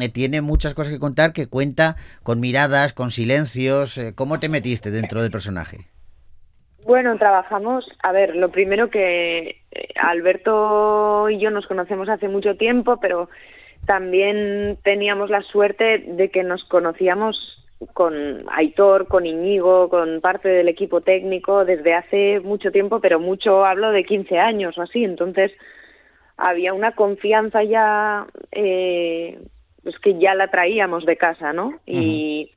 eh, 0.00 0.08
tiene 0.08 0.40
muchas 0.40 0.74
cosas 0.74 0.92
que 0.92 0.98
contar, 0.98 1.32
que 1.32 1.46
cuenta 1.46 1.96
con 2.22 2.40
miradas, 2.40 2.92
con 2.92 3.10
silencios. 3.10 3.98
Eh, 3.98 4.14
¿Cómo 4.14 4.40
te 4.40 4.48
metiste 4.48 4.90
dentro 4.90 5.22
del 5.22 5.30
personaje? 5.30 5.91
Bueno, 6.84 7.16
trabajamos, 7.16 7.88
a 8.02 8.12
ver, 8.12 8.34
lo 8.34 8.50
primero 8.50 8.90
que 8.90 9.60
eh, 9.70 9.88
Alberto 10.00 11.30
y 11.30 11.38
yo 11.38 11.50
nos 11.50 11.66
conocemos 11.66 12.08
hace 12.08 12.28
mucho 12.28 12.56
tiempo, 12.56 12.98
pero 13.00 13.28
también 13.86 14.78
teníamos 14.82 15.30
la 15.30 15.42
suerte 15.42 15.98
de 15.98 16.30
que 16.30 16.42
nos 16.42 16.64
conocíamos 16.64 17.64
con 17.94 18.38
Aitor, 18.50 19.06
con 19.08 19.26
Iñigo, 19.26 19.88
con 19.88 20.20
parte 20.20 20.48
del 20.48 20.68
equipo 20.68 21.00
técnico 21.00 21.64
desde 21.64 21.94
hace 21.94 22.40
mucho 22.40 22.72
tiempo, 22.72 23.00
pero 23.00 23.20
mucho 23.20 23.64
hablo 23.64 23.90
de 23.90 24.04
15 24.04 24.38
años 24.38 24.76
o 24.78 24.82
así, 24.82 25.04
entonces 25.04 25.52
había 26.36 26.74
una 26.74 26.92
confianza 26.92 27.62
ya, 27.62 28.26
eh, 28.50 29.38
pues 29.82 29.98
que 29.98 30.18
ya 30.18 30.34
la 30.34 30.48
traíamos 30.48 31.04
de 31.04 31.16
casa, 31.16 31.52
¿no? 31.52 31.80
Y 31.86 32.52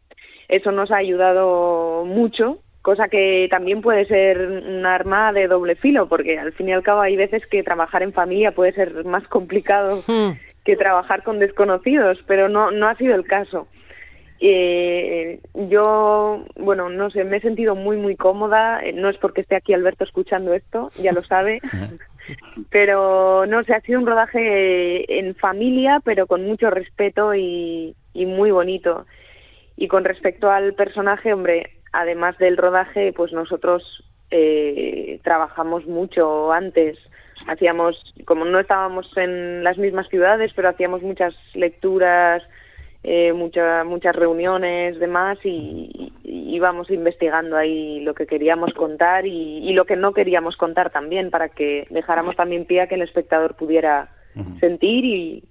eso 0.48 0.72
nos 0.72 0.92
ha 0.92 0.98
ayudado 0.98 2.06
mucho 2.06 2.60
cosa 2.86 3.08
que 3.08 3.48
también 3.50 3.82
puede 3.82 4.06
ser 4.06 4.38
un 4.40 4.86
arma 4.86 5.34
de 5.34 5.48
doble 5.48 5.76
filo, 5.76 6.08
porque 6.08 6.38
al 6.38 6.54
fin 6.54 6.70
y 6.70 6.74
al 6.74 6.84
cabo 6.84 7.02
hay 7.02 7.16
veces 7.16 7.44
que 7.48 7.64
trabajar 7.64 8.04
en 8.04 8.14
familia 8.14 8.52
puede 8.54 8.74
ser 8.74 9.04
más 9.06 9.28
complicado 9.28 10.04
Hmm. 10.08 10.34
que 10.64 10.76
trabajar 10.78 11.24
con 11.24 11.40
desconocidos, 11.40 12.20
pero 12.28 12.48
no, 12.48 12.70
no 12.70 12.88
ha 12.88 12.96
sido 12.96 13.16
el 13.16 13.26
caso. 13.26 13.68
Eh, 14.40 15.40
yo, 15.54 16.46
bueno, 16.58 16.90
no 16.90 17.10
sé, 17.10 17.24
me 17.24 17.38
he 17.38 17.42
sentido 17.42 17.74
muy, 17.74 17.98
muy 17.98 18.16
cómoda. 18.16 18.82
Eh, 18.84 18.94
No 18.94 19.10
es 19.10 19.18
porque 19.18 19.42
esté 19.42 19.56
aquí 19.56 19.74
Alberto 19.74 20.04
escuchando 20.04 20.54
esto, 20.54 20.92
ya 21.02 21.12
lo 21.12 21.24
sabe. 21.24 21.62
pero 22.70 23.46
no 23.48 23.64
sé, 23.64 23.74
ha 23.74 23.82
sido 23.82 24.00
un 24.00 24.06
rodaje 24.06 25.20
en 25.20 25.34
familia, 25.36 26.02
pero 26.04 26.28
con 26.28 26.46
mucho 26.46 26.70
respeto 26.70 27.34
y, 27.34 27.96
y 28.14 28.26
muy 28.28 28.52
bonito. 28.52 29.06
Y 29.76 29.88
con 29.88 30.04
respecto 30.04 30.52
al 30.52 30.74
personaje, 30.74 31.34
hombre, 31.34 31.72
además 31.96 32.38
del 32.38 32.58
rodaje, 32.58 33.14
pues 33.14 33.32
nosotros 33.32 34.04
eh, 34.32 35.20
trabajamos 35.24 35.86
mucho 35.86 36.52
antes. 36.52 36.98
Hacíamos, 37.48 38.14
como 38.26 38.46
no 38.46 38.60
estábamos 38.60 39.10
en 39.18 39.64
las 39.64 39.78
mismas 39.78 40.08
ciudades, 40.10 40.52
pero 40.56 40.70
hacíamos 40.70 41.02
muchas 41.02 41.34
lecturas, 41.54 42.44
eh, 43.04 43.34
mucha, 43.34 43.84
muchas 43.84 44.16
reuniones, 44.16 45.00
demás, 45.00 45.38
y, 45.44 46.12
y 46.24 46.56
íbamos 46.56 46.90
investigando 46.90 47.56
ahí 47.56 48.00
lo 48.02 48.14
que 48.14 48.26
queríamos 48.26 48.74
contar 48.74 49.26
y, 49.26 49.60
y 49.60 49.74
lo 49.74 49.86
que 49.86 49.96
no 49.96 50.14
queríamos 50.14 50.58
contar 50.58 50.90
también, 50.90 51.30
para 51.30 51.50
que 51.50 51.88
dejáramos 51.92 52.36
también 52.36 52.66
pie 52.66 52.82
a 52.82 52.88
que 52.88 52.96
el 52.96 53.04
espectador 53.04 53.56
pudiera 53.56 54.10
sentir 54.60 55.06
y, 55.06 55.44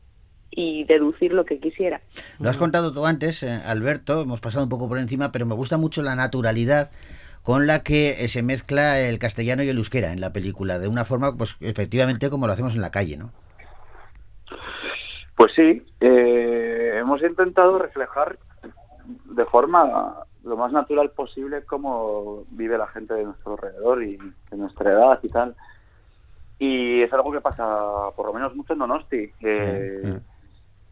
y 0.57 0.85
deducir 0.85 1.33
lo 1.33 1.45
que 1.45 1.59
quisiera. 1.59 2.01
Lo 2.39 2.49
has 2.49 2.57
contado 2.57 2.93
tú 2.93 3.07
antes, 3.07 3.43
eh, 3.43 3.61
Alberto, 3.65 4.23
hemos 4.23 4.41
pasado 4.41 4.65
un 4.65 4.71
poco 4.71 4.89
por 4.89 4.99
encima, 4.99 5.33
pero 5.33 5.47
me 5.47 5.55
gusta 5.55 5.79
mucho 5.79 6.03
la 6.03 6.15
naturalidad 6.15 6.91
con 7.43 7.67
la 7.67 7.83
que 7.83 8.25
eh, 8.25 8.29
se 8.29 8.43
mezcla 8.43 9.01
el 9.01 9.19
castellano 9.19 9.63
y 9.63 9.69
el 9.69 9.77
euskera 9.77 10.13
en 10.13 10.21
la 10.21 10.33
película, 10.33 10.79
de 10.79 10.89
una 10.89 11.05
forma, 11.05 11.37
pues 11.37 11.57
efectivamente 11.61 12.31
como 12.31 12.47
lo 12.47 12.53
hacemos 12.53 12.75
en 12.75 12.81
la 12.81 12.91
calle, 12.91 13.17
¿no? 13.17 13.33
Pues 15.37 15.53
sí, 15.55 15.83
eh, 16.01 16.93
hemos 17.01 17.21
intentado 17.23 17.79
reflejar 17.79 18.39
de 19.25 19.45
forma 19.47 20.15
lo 20.45 20.57
más 20.57 20.73
natural 20.73 21.11
posible 21.11 21.65
cómo 21.65 22.45
vive 22.51 22.79
la 22.79 22.87
gente 22.87 23.15
de 23.15 23.25
nuestro 23.25 23.53
alrededor 23.53 24.05
y 24.05 24.17
de 24.17 24.57
nuestra 24.57 24.93
edad 24.93 25.19
y 25.23 25.29
tal. 25.29 25.57
Y 26.59 27.03
es 27.03 27.13
algo 27.13 27.33
que 27.33 27.41
pasa 27.41 27.65
por 28.15 28.27
lo 28.27 28.33
menos 28.33 28.55
mucho 28.55 28.75
en 28.75 28.79
Donosti, 28.79 29.33
que, 29.41 30.01
Sí, 30.03 30.09
sí. 30.13 30.19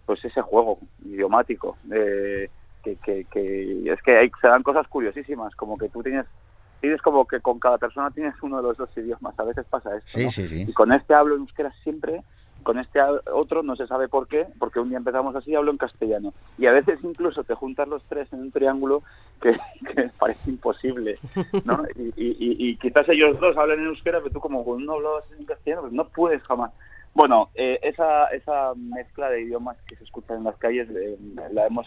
Pues 0.07 0.25
ese 0.25 0.41
juego 0.43 0.79
idiomático, 1.05 1.79
eh, 1.93 2.51
que, 2.83 2.97
que, 2.97 3.25
que 3.31 3.93
es 3.93 4.03
que 4.03 4.17
hay, 4.19 4.31
se 4.41 4.49
dan 4.49 4.63
cosas 4.63 4.87
curiosísimas, 4.89 5.55
como 5.55 5.77
que 5.77 5.89
tú 5.89 6.03
tienes 6.03 6.27
tienes 6.81 7.01
como 7.01 7.27
que 7.27 7.41
con 7.41 7.61
cada 7.61 7.79
persona 7.79 8.11
tienes 8.11 8.35
uno 8.43 8.57
de 8.57 8.65
los 8.65 8.77
dos 8.77 8.91
idiomas, 8.97 9.39
a 9.39 9.45
veces 9.45 9.65
pasa 9.71 9.97
esto, 9.97 10.19
Sí, 10.19 10.25
¿no? 10.25 10.31
sí, 10.31 10.49
sí. 10.49 10.65
Y 10.67 10.73
con 10.73 10.93
este 10.93 11.15
hablo 11.15 11.37
en 11.37 11.43
euskera 11.43 11.73
siempre, 11.85 12.25
con 12.65 12.77
este 12.81 13.01
otro 13.33 13.63
no 13.63 13.77
se 13.77 13.87
sabe 13.87 14.09
por 14.09 14.27
qué, 14.27 14.47
porque 14.59 14.81
un 14.81 14.89
día 14.89 14.99
empezamos 14.99 15.37
así 15.37 15.53
y 15.53 15.55
hablo 15.55 15.71
en 15.71 15.77
castellano. 15.79 16.35
Y 16.59 16.67
a 16.67 16.73
veces 16.73 16.99
incluso 17.05 17.45
te 17.45 17.55
juntas 17.55 17.87
los 17.87 18.03
tres 18.09 18.33
en 18.33 18.41
un 18.41 18.51
triángulo 18.51 19.05
que, 19.41 19.53
que 19.95 20.11
parece 20.19 20.51
imposible, 20.51 21.19
¿no? 21.65 21.85
Y, 21.97 22.09
y, 22.17 22.37
y- 22.41 22.71
y 22.71 22.77
quizás 22.79 23.09
ellos 23.11 23.39
dos 23.39 23.57
hablan 23.57 23.79
en 23.79 23.87
euskera, 23.87 24.19
pero 24.19 24.33
tú 24.33 24.41
como 24.41 24.65
con 24.65 24.83
uno 24.83 24.95
hablabas 24.95 25.25
en 25.39 25.45
castellano, 25.45 25.83
pues 25.83 25.93
no 25.93 26.09
puedes 26.09 26.43
jamás. 26.43 26.73
Bueno, 27.15 27.51
eh, 27.55 27.79
esa, 27.83 28.27
esa 28.29 28.75
mezcla 28.75 29.29
de 29.31 29.43
idiomas 29.43 29.77
que 29.87 29.97
se 29.97 30.05
escuchan 30.05 30.39
en 30.39 30.45
las 30.45 30.57
calles 30.57 30.89
eh, 30.91 31.19
la 31.53 31.67
hemos 31.67 31.87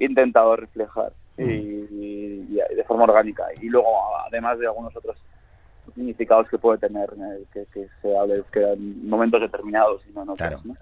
intentado 0.00 0.56
reflejar 0.56 1.12
y, 1.36 1.42
y- 1.42 2.46
y 2.50 2.74
de 2.74 2.84
forma 2.84 3.04
orgánica. 3.04 3.44
Y 3.60 3.68
luego, 3.68 3.88
además 4.26 4.58
de 4.58 4.66
algunos 4.66 4.94
otros 4.96 5.16
significados 5.94 6.48
que 6.48 6.58
puede 6.58 6.78
tener 6.78 7.08
eh, 7.18 7.44
que, 7.52 7.66
que 7.72 7.88
se 8.02 8.16
hable 8.18 8.34
euskera 8.36 8.72
en 8.72 9.08
momentos 9.08 9.40
determinados 9.40 10.02
y 10.08 10.12
no 10.12 10.22
en 10.24 10.28
otros, 10.30 10.48
Claro. 10.48 10.60
¿no? 10.64 10.76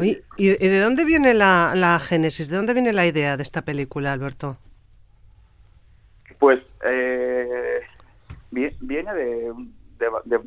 Oye, 0.00 0.22
¿Y, 0.36 0.48
y 0.50 0.68
de 0.68 0.80
dónde 0.80 1.04
viene 1.04 1.32
la, 1.34 1.72
la 1.76 1.98
génesis? 2.00 2.48
¿De 2.48 2.56
dónde 2.56 2.74
viene 2.74 2.92
la 2.92 3.06
idea 3.06 3.36
de 3.36 3.42
esta 3.44 3.62
película, 3.62 4.12
Alberto? 4.12 4.58
Pues 6.38 6.60
eh, 6.84 7.80
vi- 8.50 8.76
viene 8.80 9.14
de, 9.14 9.52
de- 9.98 10.10
de 10.24 10.40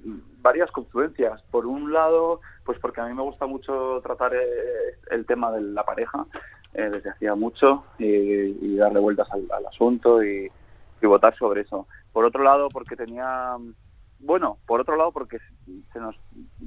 varias 0.50 0.70
confluencias. 0.72 1.42
Por 1.52 1.64
un 1.66 1.92
lado, 1.92 2.40
pues 2.66 2.78
porque 2.80 3.02
a 3.02 3.06
mí 3.08 3.14
me 3.14 3.28
gusta 3.30 3.46
mucho 3.48 4.00
tratar 4.02 4.32
eh, 4.34 4.98
el 5.16 5.26
tema 5.26 5.52
de 5.52 5.62
la 5.62 5.84
pareja. 5.84 6.20
eh, 6.76 6.90
desde 6.90 7.10
hacía 7.10 7.36
mucho 7.36 7.86
y, 7.98 8.06
y 8.06 8.76
darle 8.76 9.00
vueltas 9.00 9.32
al, 9.32 9.48
al 9.52 9.66
asunto 9.66 10.24
y, 10.24 10.52
y 11.02 11.06
votar 11.08 11.36
sobre 11.38 11.62
eso. 11.62 11.88
Por 12.12 12.26
otro 12.26 12.44
lado, 12.44 12.68
porque 12.70 12.96
tenía, 12.96 13.56
bueno, 14.20 14.58
por 14.68 14.82
otro 14.82 14.96
lado, 14.98 15.12
porque 15.12 15.38
se 15.94 16.00
nos 16.00 16.16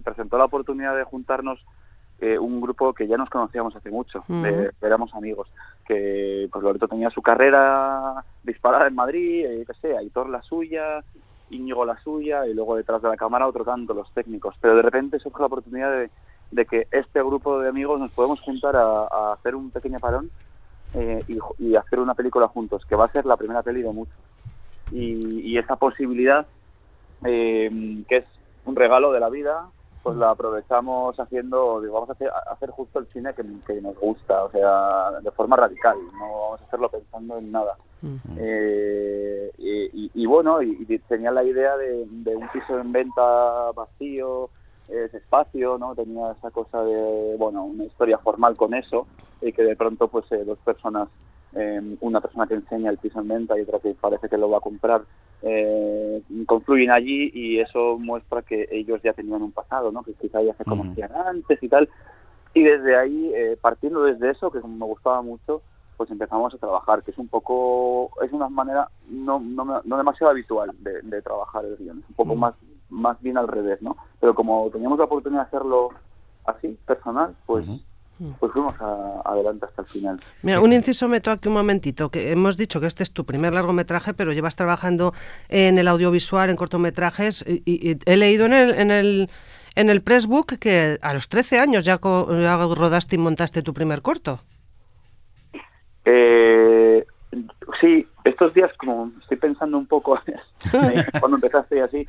presentó 0.02 0.38
la 0.38 0.47
oportunidad 0.47 0.97
de 0.97 1.04
juntarnos 1.04 1.64
eh, 2.20 2.38
un 2.38 2.61
grupo 2.61 2.92
que 2.94 3.06
ya 3.06 3.16
nos 3.16 3.30
conocíamos 3.30 3.76
hace 3.76 3.90
mucho, 3.90 4.25
éramos 4.82 5.14
amigos, 5.14 5.49
que 5.87 6.49
pues 6.50 6.64
Loreto 6.64 6.88
tenía 6.88 7.11
su 7.11 7.23
carrera 7.23 8.25
disparada 8.42 8.88
en 8.88 8.94
Madrid, 8.97 9.47
eh, 9.47 9.64
qué 9.64 9.75
sé, 9.75 9.97
Aitor 9.97 10.28
la 10.28 10.42
suya, 10.42 11.04
Íñigo 11.50 11.85
la 11.85 11.99
suya, 11.99 12.47
y 12.47 12.55
luego 12.55 12.76
detrás 12.76 13.02
de 13.02 13.09
la 13.09 13.17
cámara 13.17 13.47
otro 13.47 13.64
tanto, 13.64 13.95
los 13.95 14.12
técnicos. 14.12 14.55
Pero 14.61 14.76
de 14.76 14.83
repente 14.83 15.19
surge 15.19 15.40
la 15.40 15.47
oportunidad 15.47 16.09
de, 16.50 16.67
que 16.67 16.87
este 16.90 17.23
grupo 17.23 17.59
de 17.61 17.69
amigos 17.69 18.00
nos 18.00 18.11
podemos 18.12 18.40
juntar 18.40 18.76
a, 18.76 19.33
hacer 19.33 19.55
un 19.55 19.71
pequeño 19.71 19.99
parón 19.99 20.31
eh, 20.95 21.25
y, 21.59 21.75
hacer 21.76 22.00
una 22.00 22.14
película 22.14 22.49
juntos, 22.49 22.85
que 22.87 22.97
va 22.97 23.07
a 23.07 23.12
ser 23.12 23.26
la 23.26 23.37
primera 23.37 23.62
peli 23.62 23.83
de 23.83 23.93
muchos. 23.93 24.17
Y, 24.90 25.40
y 25.40 25.59
esa 25.59 25.76
posibilidad, 25.76 26.47
eh, 27.25 28.05
que 28.09 28.17
es 28.19 28.25
un 28.64 28.76
regalo 28.76 29.12
de 29.12 29.21
la 29.21 29.28
vida, 29.28 29.69
pues 30.02 30.17
la 30.17 30.31
aprovechamos 30.31 31.19
haciendo, 31.19 31.81
digo, 31.81 31.95
vamos 31.95 32.11
a 32.11 32.52
hacer, 32.52 32.71
justo 32.71 32.99
el 32.99 33.07
cine 33.09 33.35
que 33.35 33.81
nos 33.81 33.97
gusta, 33.99 34.45
o 34.45 34.50
sea, 34.50 35.21
de 35.21 35.31
forma 35.33 35.57
radical, 35.57 35.99
no 36.19 36.40
vamos 36.40 36.61
a 36.62 36.64
hacerlo 36.64 36.88
pensando 36.88 37.37
en 37.38 37.52
nada. 37.52 37.76
Eh, 38.38 39.50
y, 39.59 40.05
y- 40.05 40.11
y 40.14 40.26
bueno, 40.26 40.62
y, 40.62 40.76
y 40.88 40.99
tenía 41.00 41.31
la 41.31 41.43
idea 41.45 41.76
de, 41.76 42.07
de 42.07 42.37
un 42.37 42.49
piso 42.50 42.78
en 42.78 42.93
venta 42.93 43.73
vacío, 43.73 44.50
ese 44.88 45.19
espacio, 45.19 45.76
¿no? 45.78 45.95
Tenía 45.95 46.33
esa 46.33 46.50
cosa 46.50 46.83
de, 46.85 47.37
bueno, 47.37 47.64
una 47.64 47.85
historia 47.85 48.19
formal 48.19 48.57
con 48.57 48.75
eso, 48.75 49.07
y 49.40 49.52
que 49.52 49.62
de 49.62 49.76
pronto, 49.76 50.09
pues, 50.09 50.31
eh, 50.33 50.45
dos 50.45 50.59
personas, 50.59 51.09
eh, 51.52 51.81
una 52.00 52.21
persona 52.21 52.47
que 52.47 52.55
enseña 52.55 52.90
el 52.90 52.99
piso 52.99 53.21
en 53.21 53.28
venta 53.28 53.59
y 53.59 53.62
otra 53.62 53.81
que 53.81 53.95
parece 53.95 54.28
que 54.28 54.38
lo 54.38 54.50
va 54.50 54.59
a 54.59 54.62
comprar, 54.62 55.02
eh, 55.43 56.23
confluyen 56.47 56.90
allí 56.90 57.31
y 57.33 57.61
eso 57.61 57.97
muestra 57.99 58.43
que 58.43 58.69
ellos 58.71 59.00
ya 59.02 59.12
tenían 59.12 59.43
un 59.43 59.52
pasado, 59.52 59.93
¿no? 59.93 60.02
Que 60.02 60.14
quizá 60.14 60.43
ya 60.43 60.55
se 60.55 60.64
conocían 60.64 61.11
antes 61.14 61.62
y 61.62 61.69
tal. 61.69 61.88
Y 62.55 62.62
desde 62.64 62.97
ahí, 62.97 63.33
eh, 63.35 63.57
partiendo 63.61 64.02
desde 64.05 64.31
eso, 64.31 64.50
que 64.50 64.61
me 64.61 64.87
gustaba 64.87 65.23
mucho, 65.23 65.62
pues 65.99 66.11
empezamos 66.11 66.55
a 66.55 66.59
trabajar, 66.59 67.02
que 67.02 67.11
es 67.11 67.19
un 67.19 67.28
poco, 67.28 68.11
es 68.25 68.33
una 68.33 68.49
manera 68.49 68.88
no, 69.11 69.38
no, 69.40 69.83
no 69.85 69.97
demasiado 69.99 70.31
habitual 70.31 70.71
de, 70.78 71.02
de 71.02 71.21
trabajar 71.21 71.64
el 71.67 71.76
guion, 71.76 71.99
es 71.99 72.09
un 72.09 72.14
poco 72.14 72.35
más, 72.37 72.55
más 72.88 73.21
bien 73.21 73.37
al 73.37 73.49
revés, 73.49 73.83
¿no? 73.83 73.97
Pero 74.21 74.35
como 74.35 74.71
teníamos 74.71 74.97
la 74.99 75.05
oportunidad 75.05 75.43
de 75.43 75.47
hacerlo 75.49 75.90
así, 76.47 76.78
personal, 76.87 77.35
pues, 77.45 77.67
pues 78.40 78.52
fuimos 78.52 78.75
a- 78.81 79.23
adelante 79.25 79.67
hasta 79.67 79.83
el 79.83 79.88
final. 79.88 80.21
Mira, 80.43 80.61
un 80.61 80.73
inciso 80.73 81.09
meto 81.09 81.31
aquí 81.31 81.49
un 81.49 81.55
momentito, 81.55 82.11
que 82.11 82.31
hemos 82.33 82.57
dicho 82.57 82.81
que 82.81 82.87
este 82.87 83.02
es 83.02 83.12
tu 83.12 83.25
primer 83.26 83.52
largometraje, 83.52 84.14
pero 84.14 84.33
llevas 84.33 84.57
trabajando 84.57 85.12
en 85.49 85.78
el 85.78 85.87
audiovisual, 85.88 86.49
en 86.49 86.57
cortometrajes, 86.57 87.45
y, 87.47 87.62
y- 87.67 87.90
y 87.93 87.99
he 88.07 88.17
leído 88.17 88.47
en 88.47 88.52
el, 88.55 88.71
en 88.75 88.90
el 88.93 89.31
en 89.75 89.90
el 89.90 90.02
pressbook 90.02 90.55
que 90.59 90.99
a 91.02 91.12
los 91.14 91.28
13 91.28 91.61
años 91.61 91.85
ya, 91.85 91.99
co- 91.99 92.26
ya 92.37 92.57
rodaste 92.57 93.14
y 93.14 93.19
montaste 93.19 93.62
tu 93.62 93.73
primer 93.75 94.02
corto. 94.02 94.40
Eh, 96.11 97.07
sí, 97.83 98.09
estos 98.25 98.55
días 98.55 98.73
como 98.79 99.12
estoy 99.21 99.37
pensando 99.37 99.77
un 99.77 99.87
poco 99.87 100.19
cuando 101.21 101.37
empezaste 101.37 101.77
y 101.77 101.81
así. 101.81 102.07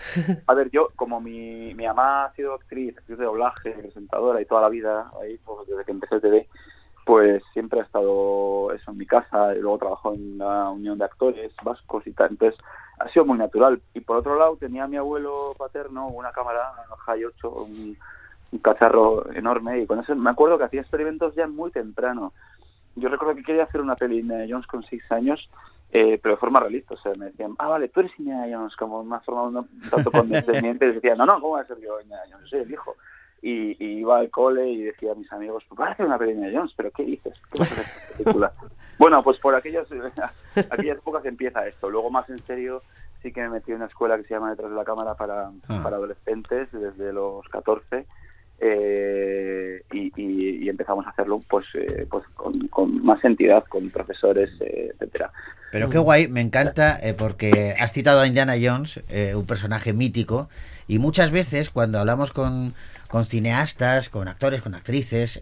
A 0.47 0.53
ver, 0.53 0.69
yo 0.71 0.89
como 0.95 1.19
mi, 1.19 1.73
mi 1.73 1.85
mamá 1.85 2.25
ha 2.25 2.33
sido 2.33 2.53
actriz, 2.53 2.97
actriz 2.97 3.17
de 3.17 3.25
doblaje, 3.25 3.71
presentadora 3.71 4.41
y 4.41 4.45
toda 4.45 4.61
la 4.61 4.69
vida, 4.69 5.11
ahí 5.21 5.37
pues, 5.43 5.67
desde 5.67 5.83
que 5.83 5.91
empecé 5.91 6.21
TV, 6.21 6.47
pues 7.05 7.43
siempre 7.51 7.81
ha 7.81 7.83
estado 7.83 8.71
eso 8.71 8.91
en 8.91 8.97
mi 8.97 9.05
casa 9.05 9.53
y 9.53 9.59
luego 9.59 9.79
trabajó 9.79 10.13
en 10.13 10.37
la 10.37 10.69
Unión 10.69 10.97
de 10.97 11.03
Actores 11.03 11.51
Vascos 11.61 12.07
y 12.07 12.13
tal. 12.13 12.29
Entonces 12.31 12.57
ha 12.99 13.09
sido 13.09 13.25
muy 13.25 13.37
natural. 13.37 13.81
Y 13.93 13.99
por 13.99 14.15
otro 14.15 14.39
lado 14.39 14.55
tenía 14.55 14.85
a 14.85 14.87
mi 14.87 14.95
abuelo 14.95 15.53
paterno 15.57 16.07
una 16.07 16.31
cámara 16.31 16.71
High 17.05 17.25
8, 17.25 17.49
un, 17.49 17.97
un 18.53 18.59
cacharro 18.59 19.29
enorme 19.33 19.81
y 19.81 19.87
con 19.87 19.99
eso 19.99 20.15
me 20.15 20.29
acuerdo 20.29 20.57
que 20.57 20.63
hacía 20.63 20.81
experimentos 20.81 21.35
ya 21.35 21.47
muy 21.47 21.71
temprano 21.71 22.31
yo 22.99 23.09
recuerdo 23.09 23.35
que 23.35 23.43
quería 23.43 23.63
hacer 23.63 23.81
una 23.81 23.95
peli 23.95 24.21
de 24.21 24.47
Jones 24.49 24.67
con 24.67 24.83
seis 24.83 25.03
años, 25.11 25.49
eh, 25.91 26.19
pero 26.21 26.35
de 26.35 26.39
forma 26.39 26.59
realista. 26.59 26.93
O 26.93 26.97
sea, 26.97 27.13
me 27.15 27.25
decían, 27.27 27.55
ah, 27.57 27.67
vale, 27.67 27.89
tú 27.89 28.01
eres 28.01 28.11
Indiana 28.19 28.45
Jones, 28.51 28.75
como 28.75 28.99
una 29.01 29.19
forma 29.21 29.43
un 29.43 29.67
tanto 29.89 30.11
condescendiente. 30.11 30.85
Y 30.87 30.93
decía, 30.93 31.15
no, 31.15 31.25
no, 31.25 31.33
¿cómo 31.35 31.49
voy 31.49 31.61
a 31.61 31.65
ser 31.65 31.79
yo 31.79 31.99
Indiana 32.01 32.23
Jones? 32.31 32.49
Soy 32.49 32.59
el 32.59 32.71
hijo. 32.71 32.95
Y, 33.41 33.83
y 33.83 33.99
iba 33.99 34.19
al 34.19 34.29
cole 34.29 34.67
y 34.69 34.83
decía 34.83 35.13
a 35.13 35.15
mis 35.15 35.31
amigos, 35.31 35.63
pues 35.69 35.79
vas 35.79 35.89
a 35.89 35.91
hacer 35.93 36.05
una 36.05 36.17
peli 36.17 36.31
de 36.31 36.35
Indiana 36.37 36.59
Jones, 36.59 36.73
pero 36.75 36.91
¿qué 36.91 37.03
dices? 37.03 37.33
¿Qué 37.51 37.59
vas 37.59 37.71
a 37.71 37.73
hacer 37.73 37.85
esta 37.85 38.17
película? 38.17 38.53
bueno, 38.99 39.23
pues 39.23 39.37
por 39.37 39.55
aquellas, 39.55 39.87
aquellas 40.71 40.97
épocas 40.97 41.25
empieza 41.25 41.65
esto. 41.65 41.89
Luego, 41.89 42.09
más 42.11 42.29
en 42.29 42.39
serio, 42.39 42.81
sí 43.21 43.31
que 43.31 43.41
me 43.41 43.49
metí 43.49 43.71
en 43.71 43.77
una 43.77 43.85
escuela 43.87 44.17
que 44.17 44.23
se 44.23 44.33
llama 44.33 44.49
Detrás 44.51 44.69
de 44.69 44.75
la 44.75 44.83
Cámara 44.85 45.15
para, 45.15 45.51
Ah. 45.69 45.79
para 45.81 45.95
adolescentes 45.95 46.69
desde 46.71 47.13
los 47.13 47.47
14 47.47 48.05
eh, 48.61 49.83
y, 49.91 50.69
empezamos 50.69 51.05
a 51.07 51.09
hacerlo 51.09 51.41
pues, 51.49 51.65
eh, 51.73 52.05
pues 52.09 52.23
con, 52.35 53.03
más 53.03 53.23
entidad, 53.23 53.63
con 53.65 53.89
profesores, 53.89 54.49
eh, 54.61 54.91
etcétera. 54.93 55.31
Pero 55.71 55.89
qué 55.89 55.97
guay, 55.97 56.27
me 56.27 56.41
encanta 56.41 56.99
eh, 57.01 57.13
porque 57.13 57.75
has 57.79 57.93
citado 57.93 58.21
a 58.21 58.27
Indiana 58.27 58.55
Jones, 58.61 59.01
eh, 59.09 59.35
un 59.35 59.45
personaje 59.45 59.93
mítico, 59.93 60.49
y 60.87 60.99
muchas 60.99 61.31
veces 61.31 61.69
cuando 61.69 61.99
hablamos 61.99 62.31
con, 62.31 62.73
con 63.07 63.25
cineastas, 63.25 64.09
con 64.09 64.27
actores, 64.27 64.61
con 64.61 64.73
actrices, 64.73 65.41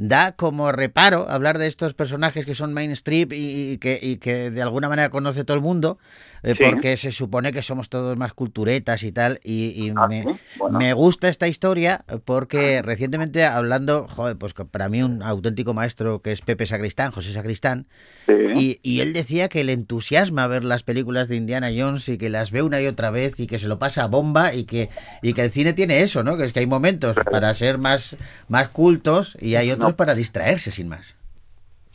da 0.00 0.32
como 0.32 0.70
reparo 0.70 1.28
hablar 1.28 1.58
de 1.58 1.66
estos 1.66 1.92
personajes 1.92 2.46
que 2.46 2.54
son 2.54 2.72
mainstream 2.72 3.30
y, 3.32 3.72
y 3.72 3.78
que, 3.78 3.98
y 4.00 4.18
que 4.18 4.50
de 4.50 4.62
alguna 4.62 4.88
manera 4.88 5.10
conoce 5.10 5.42
todo 5.44 5.56
el 5.56 5.62
mundo, 5.62 5.98
eh, 6.44 6.54
Sí. 6.56 6.64
porque 6.64 6.96
se 6.96 7.10
supone 7.10 7.50
que 7.52 7.62
somos 7.62 7.88
todos 7.88 8.16
más 8.16 8.32
culturetas 8.32 9.02
y 9.02 9.10
tal, 9.10 9.40
y, 9.42 9.70
y 9.74 9.92
Ah, 9.96 10.06
me, 10.06 10.22
¿sí? 10.22 10.28
Bueno. 10.56 10.78
me 10.78 10.92
gusta 10.92 11.28
esta 11.28 11.48
historia 11.48 12.04
porque 12.24 12.80
recientemente 12.82 13.44
hablando, 13.44 14.06
joder, 14.08 14.36
pues 14.36 14.54
para 14.70 14.88
mí 14.88 15.02
un 15.02 15.20
auténtico 15.22 15.74
maestro 15.74 16.22
que 16.22 16.30
es 16.30 16.42
Pepe 16.42 16.64
Sacristán, 16.66 17.10
José 17.10 17.32
Sacristán, 17.32 17.86
Sí. 18.26 18.34
y, 18.54 18.80
y 18.82 19.00
él 19.00 19.12
decía 19.14 19.48
que 19.48 19.64
le 19.64 19.72
entusiasma 19.72 20.46
ver 20.46 20.62
las 20.62 20.84
películas 20.84 21.26
de 21.28 21.34
Indiana 21.36 21.70
Jones 21.76 22.08
y 22.08 22.18
que 22.18 22.30
las 22.30 22.52
ve 22.52 22.62
una 22.62 22.80
y 22.80 22.86
otra 22.86 23.10
vez 23.10 23.40
y 23.40 23.46
que 23.48 23.58
se 23.58 23.66
lo 23.66 23.78
pasa 23.80 24.04
a 24.04 24.06
bomba 24.06 24.54
y 24.54 24.62
que, 24.64 24.90
y 25.22 25.32
que 25.32 25.42
el 25.42 25.50
cine 25.50 25.72
tiene 25.72 26.02
eso, 26.02 26.22
¿no? 26.22 26.36
Que 26.36 26.44
es 26.44 26.52
que 26.52 26.60
hay 26.60 26.66
momentos 26.66 27.16
para 27.32 27.52
ser 27.54 27.78
más, 27.78 28.16
más 28.48 28.68
cultos 28.68 29.36
y 29.40 29.56
hay 29.56 29.72
otros 29.72 29.87
Para 29.96 30.14
distraerse 30.14 30.70
sin 30.70 30.88
más. 30.88 31.16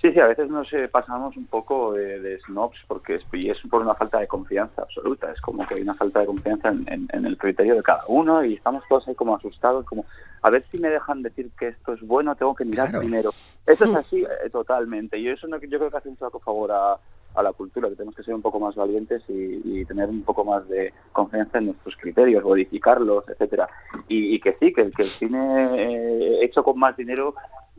Sí, 0.01 0.12
sí, 0.12 0.19
a 0.19 0.27
veces 0.27 0.49
nos 0.49 0.67
eh, 0.73 0.89
pasamos 0.89 1.38
un 1.38 1.45
poco 1.45 1.93
de, 1.93 2.19
de 2.19 2.38
snobs 2.41 2.77
porque 2.89 3.15
es, 3.15 3.23
y 3.32 3.49
es 3.49 3.58
por 3.69 3.82
una 3.82 3.95
falta 3.95 4.19
de 4.19 4.27
confianza 4.27 4.82
absoluta. 4.82 5.32
Es 5.32 5.39
como 5.39 5.65
que 5.65 5.75
hay 5.75 5.82
una 5.82 5.93
falta 5.95 6.19
de 6.19 6.25
confianza 6.25 6.67
en, 6.69 6.84
en- 6.91 7.08
en 7.13 7.25
el 7.25 7.38
criterio 7.38 7.75
de 7.75 7.84
cada 7.84 8.03
uno 8.08 8.43
y 8.43 8.56
estamos 8.56 8.84
todos 8.89 9.08
ahí 9.08 9.15
como 9.15 9.34
asustados, 9.34 9.86
como 9.86 10.06
a 10.41 10.49
ver 10.49 10.65
si 10.69 10.77
me 10.77 10.89
dejan 10.89 11.21
decir 11.21 11.51
que 11.58 11.69
esto 11.69 11.93
es 11.93 12.01
bueno, 12.01 12.36
tengo 12.36 12.53
que 12.53 12.65
mirar 12.65 12.89
Claro. 12.89 12.99
primero. 12.99 13.29
Eso 13.65 13.86
es 13.86 13.95
así 13.95 14.23
eh, 14.23 14.49
totalmente. 14.51 15.17
Y 15.17 15.29
eso 15.29 15.47
no, 15.47 15.58
yo 15.58 15.77
creo 15.79 15.89
que 15.89 15.95
hace 15.97 16.10
un 16.10 16.17
flaco 16.17 16.41
favor 16.41 16.73
a, 16.73 16.97
a 17.36 17.41
la 17.41 17.53
cultura, 17.53 17.88
que 17.88 17.95
tenemos 17.95 18.13
que 18.17 18.23
ser 18.23 18.34
un 18.36 18.41
poco 18.41 18.60
más 18.60 18.75
valientes 18.75 19.23
y, 19.29 19.62
y 19.63 19.86
tener 19.86 20.10
un 20.10 20.23
poco 20.23 20.43
más 20.43 20.67
de 20.67 20.93
confianza 21.13 21.60
en 21.60 21.67
nuestros 21.67 21.95
criterios, 21.95 22.43
modificarlos, 22.43 23.23
etcétera. 23.29 23.69
Y, 24.10 24.36
y 24.36 24.39
que 24.41 24.51
sí, 24.60 24.73
que, 24.73 24.89
que 24.89 25.03
el 25.03 25.08
cine 25.08 25.69
eh, 25.77 26.39
hecho 26.43 26.62
con 26.62 26.77
más 26.77 26.97
dinero 26.97 27.36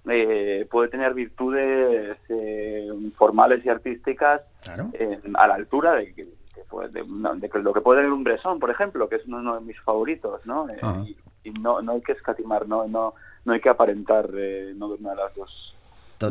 eh, 0.09 0.67
puede 0.71 0.88
tener 0.88 1.14
virtudes 1.14 2.17
eh, 2.29 2.88
formales 3.17 3.64
y 3.64 3.69
artísticas 3.69 4.43
Claro. 4.62 4.90
eh, 4.95 5.21
a 5.35 5.47
la 5.47 5.55
altura 5.55 5.93
de, 5.95 6.07
de, 6.12 7.03
de 7.37 7.49
que 7.51 7.59
lo 7.59 7.73
que 7.73 7.81
puede 7.81 7.99
tener 8.01 8.12
un 8.12 8.25
Bresson, 8.25 8.59
por 8.59 8.71
ejemplo, 8.71 9.09
que 9.09 9.17
es 9.17 9.27
uno 9.27 9.55
de 9.55 9.61
mis 9.61 9.81
favoritos, 9.81 10.45
¿no? 10.47 10.69
Eh, 10.71 11.14
y 11.45 11.51
no, 11.51 11.83
no 11.83 11.93
hay 11.93 12.01
que 12.01 12.12
escatimar, 12.12 12.67
no, 12.67 12.87
no, 12.88 13.14
no 13.45 13.53
hay 13.53 13.61
que 13.61 13.69
aparentar 13.69 14.31
eh, 14.35 14.73
no 14.77 14.87
una 14.88 15.11
de 15.11 15.17
las 15.17 15.35
dos 15.35 15.73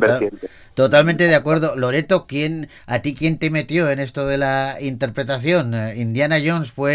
Total- 0.00 0.30
totalmente 0.74 1.24
de 1.28 1.34
acuerdo. 1.34 1.76
Loreto, 1.76 2.26
¿quién, 2.26 2.68
¿a 2.86 3.00
ti 3.00 3.14
quién 3.14 3.38
te 3.38 3.50
metió 3.50 3.90
en 3.90 3.98
esto 4.00 4.26
de 4.26 4.38
la 4.38 4.76
interpretación? 4.80 5.74
Eh, 5.74 5.94
Indiana 5.96 6.36
Jones 6.44 6.72
fue 6.72 6.92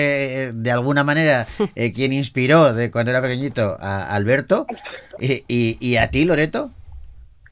eh, 0.47 0.51
de 0.53 0.71
alguna 0.71 1.03
manera 1.03 1.47
eh, 1.75 1.91
quien 1.93 2.13
inspiró 2.13 2.73
de 2.73 2.91
cuando 2.91 3.11
era 3.11 3.21
pequeñito 3.21 3.77
a 3.79 4.13
Alberto. 4.15 4.67
Y, 5.19 5.43
y, 5.47 5.77
y 5.79 5.97
a 5.97 6.09
ti, 6.11 6.25
Loreto? 6.25 6.71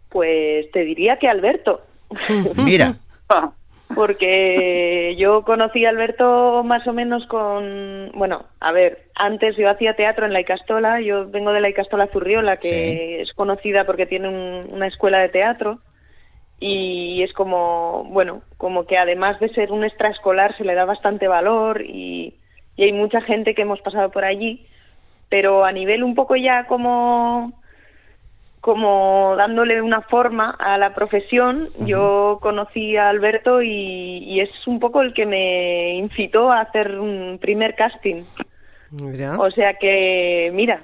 Pues 0.10 0.72
te 0.72 0.80
diría 0.86 1.18
que 1.20 1.28
Alberto, 1.28 1.82
Mira. 2.56 2.96
porque 3.96 5.16
yo 5.18 5.44
conocí 5.44 5.86
a 5.86 5.90
Alberto 5.90 6.64
más 6.64 6.86
o 6.88 6.94
menos 6.94 7.26
con, 7.28 8.12
bueno, 8.14 8.46
a 8.60 8.72
ver, 8.72 9.06
antes 9.16 9.56
yo 9.58 9.70
hacía 9.70 9.96
teatro 9.96 10.26
en 10.26 10.34
la 10.34 10.42
Icastola, 10.42 11.02
yo 11.02 11.30
vengo 11.30 11.52
de 11.52 11.62
la 11.62 11.70
Icastola 11.70 12.08
Zurriola, 12.08 12.58
que 12.58 13.22
es 13.22 13.34
conocida 13.34 13.86
porque 13.86 14.06
tiene 14.06 14.28
un- 14.30 14.70
una 14.72 14.88
escuela 14.88 15.20
de 15.20 15.30
teatro 15.30 15.80
y 16.60 17.22
es 17.24 17.34
como, 17.34 18.06
bueno, 18.10 18.42
como 18.58 18.86
que 18.86 18.98
además 18.98 19.40
de 19.40 19.50
ser 19.50 19.72
un 19.72 19.84
extraescolar 19.84 20.56
se 20.58 20.64
le 20.66 20.74
da 20.74 20.86
bastante 20.86 21.28
valor 21.28 21.82
y, 21.86 22.40
y 22.76 22.84
hay 22.84 22.94
mucha 22.94 23.22
gente 23.22 23.54
que 23.56 23.62
hemos 23.64 23.82
pasado 23.82 24.12
por 24.12 24.26
allí, 24.26 24.68
pero 25.30 25.66
a 25.66 25.72
nivel 25.72 26.04
un 26.04 26.16
poco 26.16 26.36
ya 26.36 26.66
como 26.66 27.62
como 28.68 29.34
dándole 29.38 29.82
una 29.82 30.02
forma 30.02 30.50
a 30.60 30.78
la 30.78 30.94
profesión. 30.94 31.70
Yo 31.86 32.38
conocí 32.42 32.98
a 32.98 33.08
Alberto 33.08 33.62
y, 33.62 34.18
y 34.26 34.42
es 34.42 34.50
un 34.68 34.82
poco 34.82 35.02
el 35.02 35.14
que 35.14 35.26
me 35.26 35.94
incitó 35.94 36.52
a 36.52 36.60
hacer 36.60 37.00
un 37.00 37.38
primer 37.40 37.76
casting. 37.76 38.24
Mira. 38.92 39.38
O 39.40 39.52
sea 39.52 39.74
que, 39.80 40.50
mira, 40.54 40.82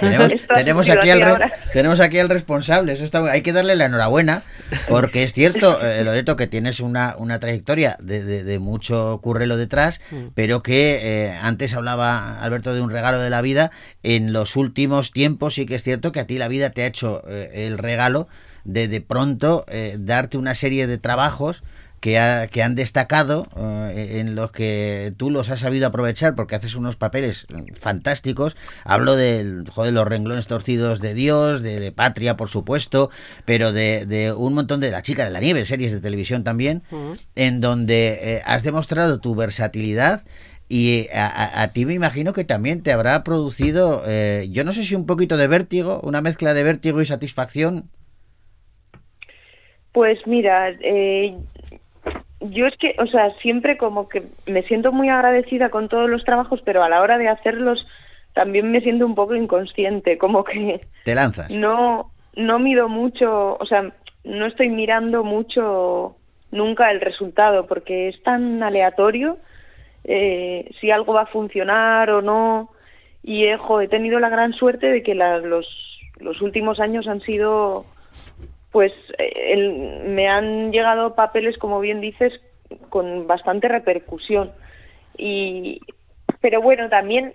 Tenemos, 0.00 0.88
aquí, 0.90 1.10
al 1.10 1.20
re- 1.20 1.52
tenemos 1.72 2.00
aquí 2.00 2.18
al 2.18 2.28
responsable. 2.28 2.92
Eso 2.92 3.04
está, 3.04 3.24
hay 3.30 3.42
que 3.42 3.52
darle 3.52 3.76
la 3.76 3.84
enhorabuena, 3.86 4.42
porque 4.88 5.22
es 5.22 5.32
cierto, 5.32 5.80
eh, 5.84 6.02
Loreto, 6.04 6.36
que 6.36 6.46
tienes 6.46 6.80
una, 6.80 7.14
una 7.18 7.38
trayectoria 7.38 7.96
de, 8.00 8.24
de- 8.24 8.42
de 8.44 8.58
mucho 8.58 9.20
currelo 9.22 9.56
detrás, 9.56 10.00
pero 10.34 10.62
que 10.62 10.98
eh, 11.26 11.38
antes 11.42 11.74
hablaba 11.74 12.40
Alberto 12.42 12.74
de 12.74 12.80
un 12.80 12.90
regalo 12.90 13.20
de 13.20 13.30
la 13.30 13.40
vida. 13.40 13.70
En 14.02 14.32
los 14.32 14.56
últimos 14.56 15.10
tiempos 15.12 15.54
sí 15.54 15.66
que 15.66 15.76
es 15.76 15.82
cierto 15.84 16.12
que 16.12 16.20
a 16.20 16.26
ti 16.26 16.38
la 16.38 16.48
vida 16.48 16.70
te 16.70 16.82
ha 16.82 16.86
hecho 16.86 17.22
eh, 17.28 17.66
el 17.66 17.78
regalo 17.78 18.28
de 18.64 18.88
de 18.88 19.00
pronto 19.02 19.64
eh, 19.68 19.96
darte 19.98 20.38
una 20.38 20.54
serie 20.54 20.86
de 20.86 20.96
trabajos 20.98 21.62
que, 22.04 22.18
ha- 22.18 22.48
que 22.48 22.62
han 22.62 22.74
destacado, 22.74 23.46
eh, 23.56 24.18
en 24.20 24.34
los 24.34 24.52
que 24.52 25.14
tú 25.16 25.30
los 25.30 25.48
has 25.48 25.60
sabido 25.60 25.86
aprovechar 25.86 26.34
porque 26.34 26.54
haces 26.54 26.74
unos 26.74 26.96
papeles 26.96 27.46
fantásticos. 27.80 28.58
Hablo 28.84 29.16
de 29.16 29.64
joder, 29.70 29.94
los 29.94 30.06
renglones 30.06 30.46
torcidos 30.46 31.00
de 31.00 31.14
Dios, 31.14 31.62
de, 31.62 31.80
de 31.80 31.92
Patria, 31.92 32.36
por 32.36 32.50
supuesto, 32.50 33.08
pero 33.46 33.72
de, 33.72 34.04
de 34.04 34.34
un 34.34 34.52
montón 34.52 34.80
de 34.80 34.90
La 34.90 35.00
chica 35.00 35.24
de 35.24 35.30
la 35.30 35.40
nieve, 35.40 35.64
series 35.64 35.92
de 35.92 36.02
televisión 36.02 36.44
también, 36.44 36.82
en 37.36 37.62
donde 37.62 38.18
eh, 38.20 38.42
has 38.44 38.64
demostrado 38.64 39.18
tu 39.18 39.34
versatilidad. 39.34 40.24
Y 40.68 41.08
a, 41.10 41.26
a- 41.26 41.62
a 41.62 41.72
ti 41.72 41.86
me 41.86 41.94
imagino 41.94 42.34
que 42.34 42.44
también 42.44 42.82
te 42.82 42.92
habrá 42.92 43.24
producido, 43.24 44.02
eh, 44.06 44.46
yo 44.50 44.62
no 44.64 44.72
sé 44.72 44.84
si 44.84 44.94
un 44.94 45.06
poquito 45.06 45.38
de 45.38 45.46
vértigo, 45.46 46.02
una 46.02 46.20
mezcla 46.20 46.52
de 46.52 46.64
vértigo 46.64 47.00
y 47.00 47.06
satisfacción. 47.06 47.88
Pues 49.92 50.18
mira, 50.26 50.70
eh, 50.82 51.38
yo 52.50 52.66
es 52.66 52.76
que, 52.76 52.94
o 52.98 53.06
sea, 53.06 53.30
siempre 53.40 53.76
como 53.76 54.08
que 54.08 54.24
me 54.46 54.62
siento 54.64 54.92
muy 54.92 55.08
agradecida 55.08 55.70
con 55.70 55.88
todos 55.88 56.08
los 56.10 56.24
trabajos, 56.24 56.60
pero 56.64 56.82
a 56.82 56.88
la 56.88 57.00
hora 57.00 57.18
de 57.18 57.28
hacerlos 57.28 57.86
también 58.32 58.70
me 58.70 58.80
siento 58.80 59.06
un 59.06 59.14
poco 59.14 59.34
inconsciente, 59.34 60.18
como 60.18 60.44
que 60.44 60.80
Te 61.04 61.14
lanzas. 61.14 61.50
no 61.50 62.10
no 62.36 62.58
mido 62.58 62.88
mucho, 62.88 63.56
o 63.60 63.66
sea, 63.66 63.92
no 64.24 64.46
estoy 64.46 64.68
mirando 64.68 65.22
mucho 65.22 66.16
nunca 66.50 66.90
el 66.90 67.00
resultado 67.00 67.66
porque 67.66 68.08
es 68.08 68.20
tan 68.24 68.62
aleatorio 68.62 69.38
eh, 70.04 70.70
si 70.80 70.90
algo 70.90 71.14
va 71.14 71.22
a 71.22 71.26
funcionar 71.26 72.10
o 72.10 72.22
no 72.22 72.70
y 73.22 73.44
eh, 73.44 73.56
jo, 73.56 73.80
he 73.80 73.88
tenido 73.88 74.18
la 74.20 74.28
gran 74.28 74.52
suerte 74.52 74.88
de 74.88 75.02
que 75.02 75.14
la- 75.14 75.38
los 75.38 75.66
los 76.20 76.40
últimos 76.42 76.78
años 76.80 77.08
han 77.08 77.20
sido 77.22 77.86
pues 78.74 78.92
eh, 79.18 79.52
el- 79.52 80.02
me 80.08 80.28
han 80.28 80.72
llegado 80.72 81.14
papeles 81.14 81.56
como 81.58 81.78
bien 81.78 82.00
dices 82.00 82.40
con 82.88 83.28
bastante 83.28 83.68
repercusión 83.68 84.50
y 85.16 85.80
pero 86.40 86.60
bueno 86.60 86.88
también 86.88 87.34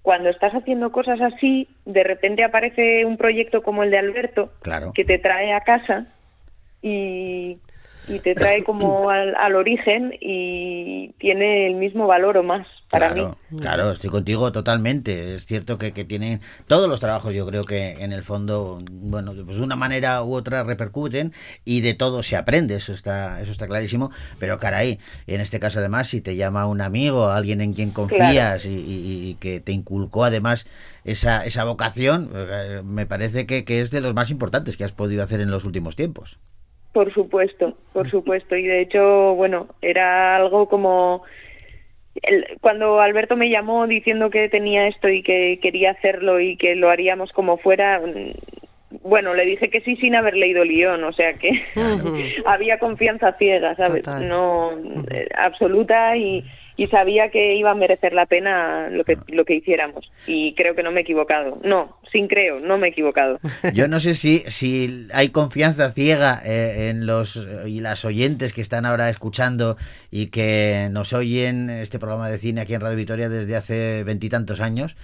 cuando 0.00 0.30
estás 0.30 0.54
haciendo 0.54 0.90
cosas 0.90 1.20
así 1.20 1.68
de 1.84 2.04
repente 2.04 2.42
aparece 2.42 3.04
un 3.04 3.18
proyecto 3.18 3.62
como 3.62 3.82
el 3.82 3.90
de 3.90 3.98
Alberto 3.98 4.50
Claro. 4.62 4.92
que 4.94 5.04
te 5.04 5.18
trae 5.18 5.52
a 5.52 5.60
casa 5.60 6.06
y, 6.80 7.58
y 8.08 8.18
te 8.20 8.34
trae 8.34 8.64
como 8.64 9.10
al, 9.10 9.34
al 9.36 9.54
origen 9.56 10.14
y 10.20 11.12
tiene 11.18 11.66
el 11.66 11.74
mismo 11.74 12.06
valor 12.06 12.36
o 12.38 12.42
más 12.42 12.66
para 12.90 13.12
claro, 13.12 13.36
mí 13.50 13.58
Claro, 13.60 13.92
estoy 13.92 14.08
contigo 14.10 14.50
totalmente. 14.50 15.34
Es 15.34 15.44
cierto 15.46 15.76
que, 15.76 15.92
que 15.92 16.04
tienen 16.04 16.40
todos 16.66 16.88
los 16.88 17.00
trabajos, 17.00 17.34
yo 17.34 17.46
creo 17.46 17.64
que 17.64 18.02
en 18.02 18.12
el 18.12 18.22
fondo, 18.22 18.78
bueno, 18.90 19.34
pues 19.44 19.58
de 19.58 19.62
una 19.62 19.76
manera 19.76 20.22
u 20.22 20.34
otra 20.34 20.62
repercuten 20.64 21.32
y 21.66 21.82
de 21.82 21.92
todo 21.94 22.22
se 22.22 22.36
aprende, 22.36 22.76
eso 22.76 22.92
está, 22.94 23.40
eso 23.42 23.50
está 23.52 23.66
clarísimo. 23.66 24.10
Pero 24.38 24.58
caray, 24.58 24.98
en 25.26 25.40
este 25.42 25.60
caso 25.60 25.80
además, 25.80 26.08
si 26.08 26.20
te 26.22 26.36
llama 26.36 26.66
un 26.66 26.80
amigo, 26.80 27.28
alguien 27.28 27.60
en 27.60 27.74
quien 27.74 27.90
confías 27.90 28.64
y, 28.64 28.70
y- 28.70 29.28
y 29.30 29.34
que 29.34 29.60
te 29.60 29.72
inculcó 29.72 30.24
además 30.24 30.66
esa, 31.04 31.44
esa 31.44 31.64
vocación, 31.64 32.30
eh, 32.34 32.80
me 32.84 33.04
parece 33.06 33.46
que, 33.46 33.64
que 33.64 33.80
es 33.80 33.90
de 33.90 34.00
los 34.00 34.14
más 34.14 34.30
importantes 34.30 34.76
que 34.78 34.84
has 34.84 34.92
podido 34.92 35.22
hacer 35.22 35.40
en 35.40 35.50
los 35.50 35.64
últimos 35.64 35.94
tiempos. 35.96 36.38
Por 36.98 37.14
supuesto, 37.14 37.78
por 37.92 38.10
supuesto. 38.10 38.56
Y 38.56 38.66
de 38.66 38.80
hecho, 38.80 39.36
bueno, 39.36 39.68
era 39.82 40.34
algo 40.34 40.68
como... 40.68 41.22
cuando 42.60 43.00
Alberto 43.00 43.36
me 43.36 43.50
llamó 43.50 43.86
diciendo 43.86 44.30
que 44.30 44.48
tenía 44.48 44.88
esto 44.88 45.08
y 45.08 45.22
que 45.22 45.60
quería 45.62 45.92
hacerlo 45.92 46.40
y 46.40 46.56
que 46.56 46.74
lo 46.74 46.90
haríamos 46.90 47.30
como 47.30 47.56
fuera, 47.56 48.00
mm, 48.00 48.98
bueno, 49.04 49.32
le 49.34 49.44
dije 49.44 49.70
que 49.70 49.80
sí 49.82 49.94
sin 49.94 50.16
haber 50.16 50.34
leído 50.34 50.64
el 50.64 50.70
guion, 50.70 51.04
o 51.04 51.12
sea 51.12 51.34
que 51.34 51.62
había 52.46 52.80
confianza 52.80 53.34
ciega, 53.34 53.76
¿sabes? 53.76 54.02
Total. 54.02 54.28
No 54.28 54.72
eh, 55.12 55.28
absoluta 55.36 56.16
y, 56.16 56.44
y 56.78 56.86
sabía 56.86 57.30
que 57.30 57.56
iba 57.56 57.72
a 57.72 57.74
merecer 57.74 58.12
la 58.12 58.24
pena 58.26 58.88
lo 58.88 59.04
que, 59.04 59.18
lo 59.26 59.44
que 59.44 59.56
hiciéramos. 59.56 60.12
Y 60.28 60.54
creo 60.54 60.76
que 60.76 60.84
no 60.84 60.92
me 60.92 61.00
he 61.00 61.02
equivocado. 61.02 61.58
No, 61.64 61.98
sin 62.12 62.28
creo, 62.28 62.60
no 62.60 62.78
me 62.78 62.86
he 62.86 62.90
equivocado. 62.90 63.40
Yo 63.74 63.88
no 63.88 63.98
sé 63.98 64.14
si, 64.14 64.44
si 64.46 65.08
hay 65.12 65.30
confianza 65.30 65.90
ciega 65.90 66.40
eh, 66.44 66.88
en 66.88 67.04
los 67.04 67.36
eh, 67.36 67.68
y 67.68 67.80
las 67.80 68.04
oyentes 68.04 68.52
que 68.52 68.60
están 68.60 68.86
ahora 68.86 69.10
escuchando 69.10 69.76
y 70.12 70.26
que 70.26 70.86
nos 70.92 71.12
oyen 71.12 71.68
este 71.68 71.98
programa 71.98 72.30
de 72.30 72.38
cine 72.38 72.60
aquí 72.60 72.74
en 72.74 72.80
Radio 72.80 72.96
Vitoria 72.96 73.28
desde 73.28 73.56
hace 73.56 74.04
veintitantos 74.04 74.60
años. 74.60 74.96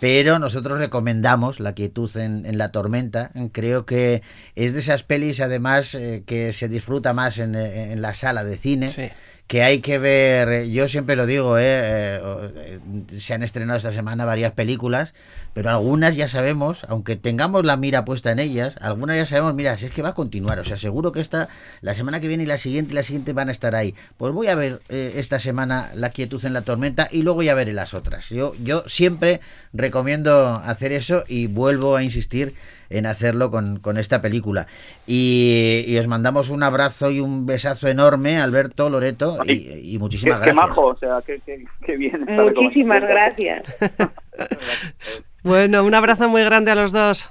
Pero 0.00 0.38
nosotros 0.38 0.78
recomendamos 0.78 1.60
La 1.60 1.74
quietud 1.74 2.16
en, 2.16 2.46
en 2.46 2.56
la 2.56 2.72
tormenta. 2.72 3.32
Creo 3.52 3.84
que 3.84 4.22
es 4.54 4.72
de 4.72 4.78
esas 4.78 5.02
pelis, 5.02 5.40
además, 5.40 5.94
eh, 5.94 6.22
que 6.24 6.54
se 6.54 6.68
disfruta 6.68 7.12
más 7.12 7.36
en, 7.36 7.54
en 7.54 8.00
la 8.00 8.14
sala 8.14 8.44
de 8.44 8.56
cine 8.56 8.88
Sí. 8.88 9.10
Que 9.48 9.62
hay 9.62 9.80
que 9.80 9.98
ver, 9.98 10.48
eh, 10.50 10.70
yo 10.70 10.88
siempre 10.88 11.16
lo 11.16 11.24
digo, 11.24 11.56
eh, 11.56 11.62
eh, 11.64 12.20
eh, 12.54 13.18
se 13.18 13.32
han 13.32 13.42
estrenado 13.42 13.78
esta 13.78 13.92
semana 13.92 14.26
varias 14.26 14.52
películas, 14.52 15.14
pero 15.54 15.70
algunas 15.70 16.16
ya 16.16 16.28
sabemos, 16.28 16.84
aunque 16.86 17.16
tengamos 17.16 17.64
la 17.64 17.78
mira 17.78 18.04
puesta 18.04 18.30
en 18.30 18.40
ellas, 18.40 18.76
algunas 18.82 19.16
ya 19.16 19.24
sabemos, 19.24 19.54
mira, 19.54 19.74
si 19.78 19.86
es 19.86 19.90
que 19.90 20.02
va 20.02 20.10
a 20.10 20.14
continuar, 20.14 20.60
o 20.60 20.64
sea, 20.64 20.76
seguro 20.76 21.12
que 21.12 21.22
esta, 21.22 21.48
la 21.80 21.94
semana 21.94 22.20
que 22.20 22.28
viene 22.28 22.42
y 22.42 22.46
la 22.46 22.58
siguiente 22.58 22.92
y 22.92 22.94
la 22.94 23.02
siguiente 23.02 23.32
van 23.32 23.48
a 23.48 23.52
estar 23.52 23.74
ahí. 23.74 23.94
Pues 24.18 24.34
voy 24.34 24.48
a 24.48 24.54
ver 24.54 24.82
esta 24.90 25.38
semana 25.38 25.90
La 25.94 26.10
quietud 26.10 26.44
en 26.44 26.52
la 26.52 26.60
tormenta 26.62 27.08
y 27.10 27.22
luego 27.22 27.42
ya 27.42 27.54
veré 27.54 27.72
las 27.72 27.94
otras. 27.94 28.28
Yo, 28.28 28.54
yo 28.62 28.84
siempre 28.86 29.40
recomiendo 29.72 30.60
hacer 30.62 30.92
eso 30.92 31.24
y 31.26 31.46
vuelvo 31.46 31.96
a 31.96 32.02
insistir 32.02 32.54
en 32.90 33.06
hacerlo 33.06 33.50
con, 33.50 33.78
con 33.80 33.98
esta 33.98 34.22
película. 34.22 34.66
Y, 35.06 35.84
y 35.86 35.98
os 35.98 36.06
mandamos 36.06 36.50
un 36.50 36.62
abrazo 36.62 37.10
y 37.10 37.20
un 37.20 37.46
besazo 37.46 37.88
enorme, 37.88 38.38
Alberto, 38.40 38.90
Loreto, 38.90 39.38
y, 39.44 39.94
y 39.94 39.98
muchísimas 39.98 40.40
qué, 40.40 40.46
qué 40.46 40.52
gracias. 40.52 40.68
majo, 40.68 40.86
o 40.86 40.96
sea, 40.96 41.22
qué, 41.26 41.40
qué, 41.44 41.64
qué 41.84 41.96
bien. 41.96 42.24
Muchísimas 42.28 43.00
gracias. 43.00 43.62
Bueno, 45.42 45.84
un 45.84 45.94
abrazo 45.94 46.28
muy 46.28 46.42
grande 46.44 46.70
a 46.72 46.74
los 46.74 46.92
dos. 46.92 47.30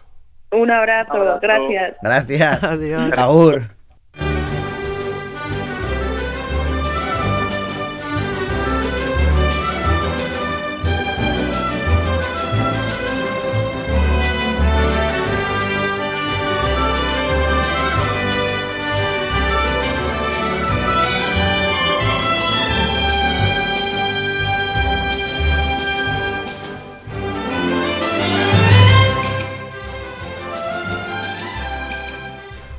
Un 0.51 0.71
abrazo, 0.71 1.13
Abrazo. 1.13 1.39
gracias. 1.41 1.95
Gracias. 2.01 2.63
Adiós. 2.63 3.11
Agur. 3.17 3.76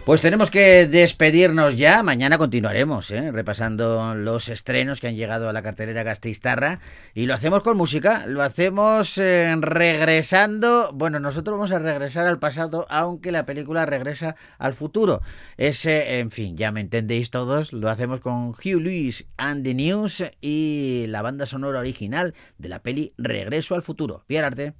Pues 0.08 0.22
tenemos 0.22 0.50
que 0.50 0.86
despedirnos 0.86 1.76
ya. 1.76 2.02
Mañana 2.02 2.38
continuaremos 2.38 3.10
¿eh? 3.10 3.30
repasando 3.30 4.14
los 4.14 4.48
estrenos 4.48 5.02
que 5.02 5.08
han 5.08 5.16
llegado 5.16 5.50
a 5.50 5.52
la 5.52 5.60
cartelera 5.60 6.02
Gasteiztarra. 6.02 6.80
Y 7.12 7.26
lo 7.26 7.34
hacemos 7.34 7.62
con 7.62 7.76
música. 7.76 8.26
Lo 8.26 8.42
hacemos 8.42 9.18
eh, 9.18 9.54
regresando. 9.60 10.92
Bueno, 10.94 11.20
nosotros 11.20 11.58
vamos 11.58 11.72
a 11.72 11.78
regresar 11.78 12.26
al 12.26 12.38
pasado, 12.38 12.86
aunque 12.88 13.32
la 13.32 13.44
película 13.44 13.84
regresa 13.84 14.34
al 14.56 14.72
futuro. 14.72 15.20
Ese, 15.58 16.20
en 16.20 16.30
fin, 16.30 16.56
ya 16.56 16.72
me 16.72 16.80
entendéis 16.80 17.28
todos. 17.28 17.74
Lo 17.74 17.90
hacemos 17.90 18.20
con 18.20 18.52
Hugh 18.52 18.80
Lewis 18.80 19.26
and 19.36 19.62
the 19.62 19.74
News 19.74 20.24
y 20.40 21.04
la 21.08 21.20
banda 21.20 21.44
sonora 21.44 21.80
original 21.80 22.32
de 22.56 22.70
la 22.70 22.78
peli 22.78 23.12
Regreso 23.18 23.74
al 23.74 23.82
futuro. 23.82 24.24
Pierre 24.26 24.72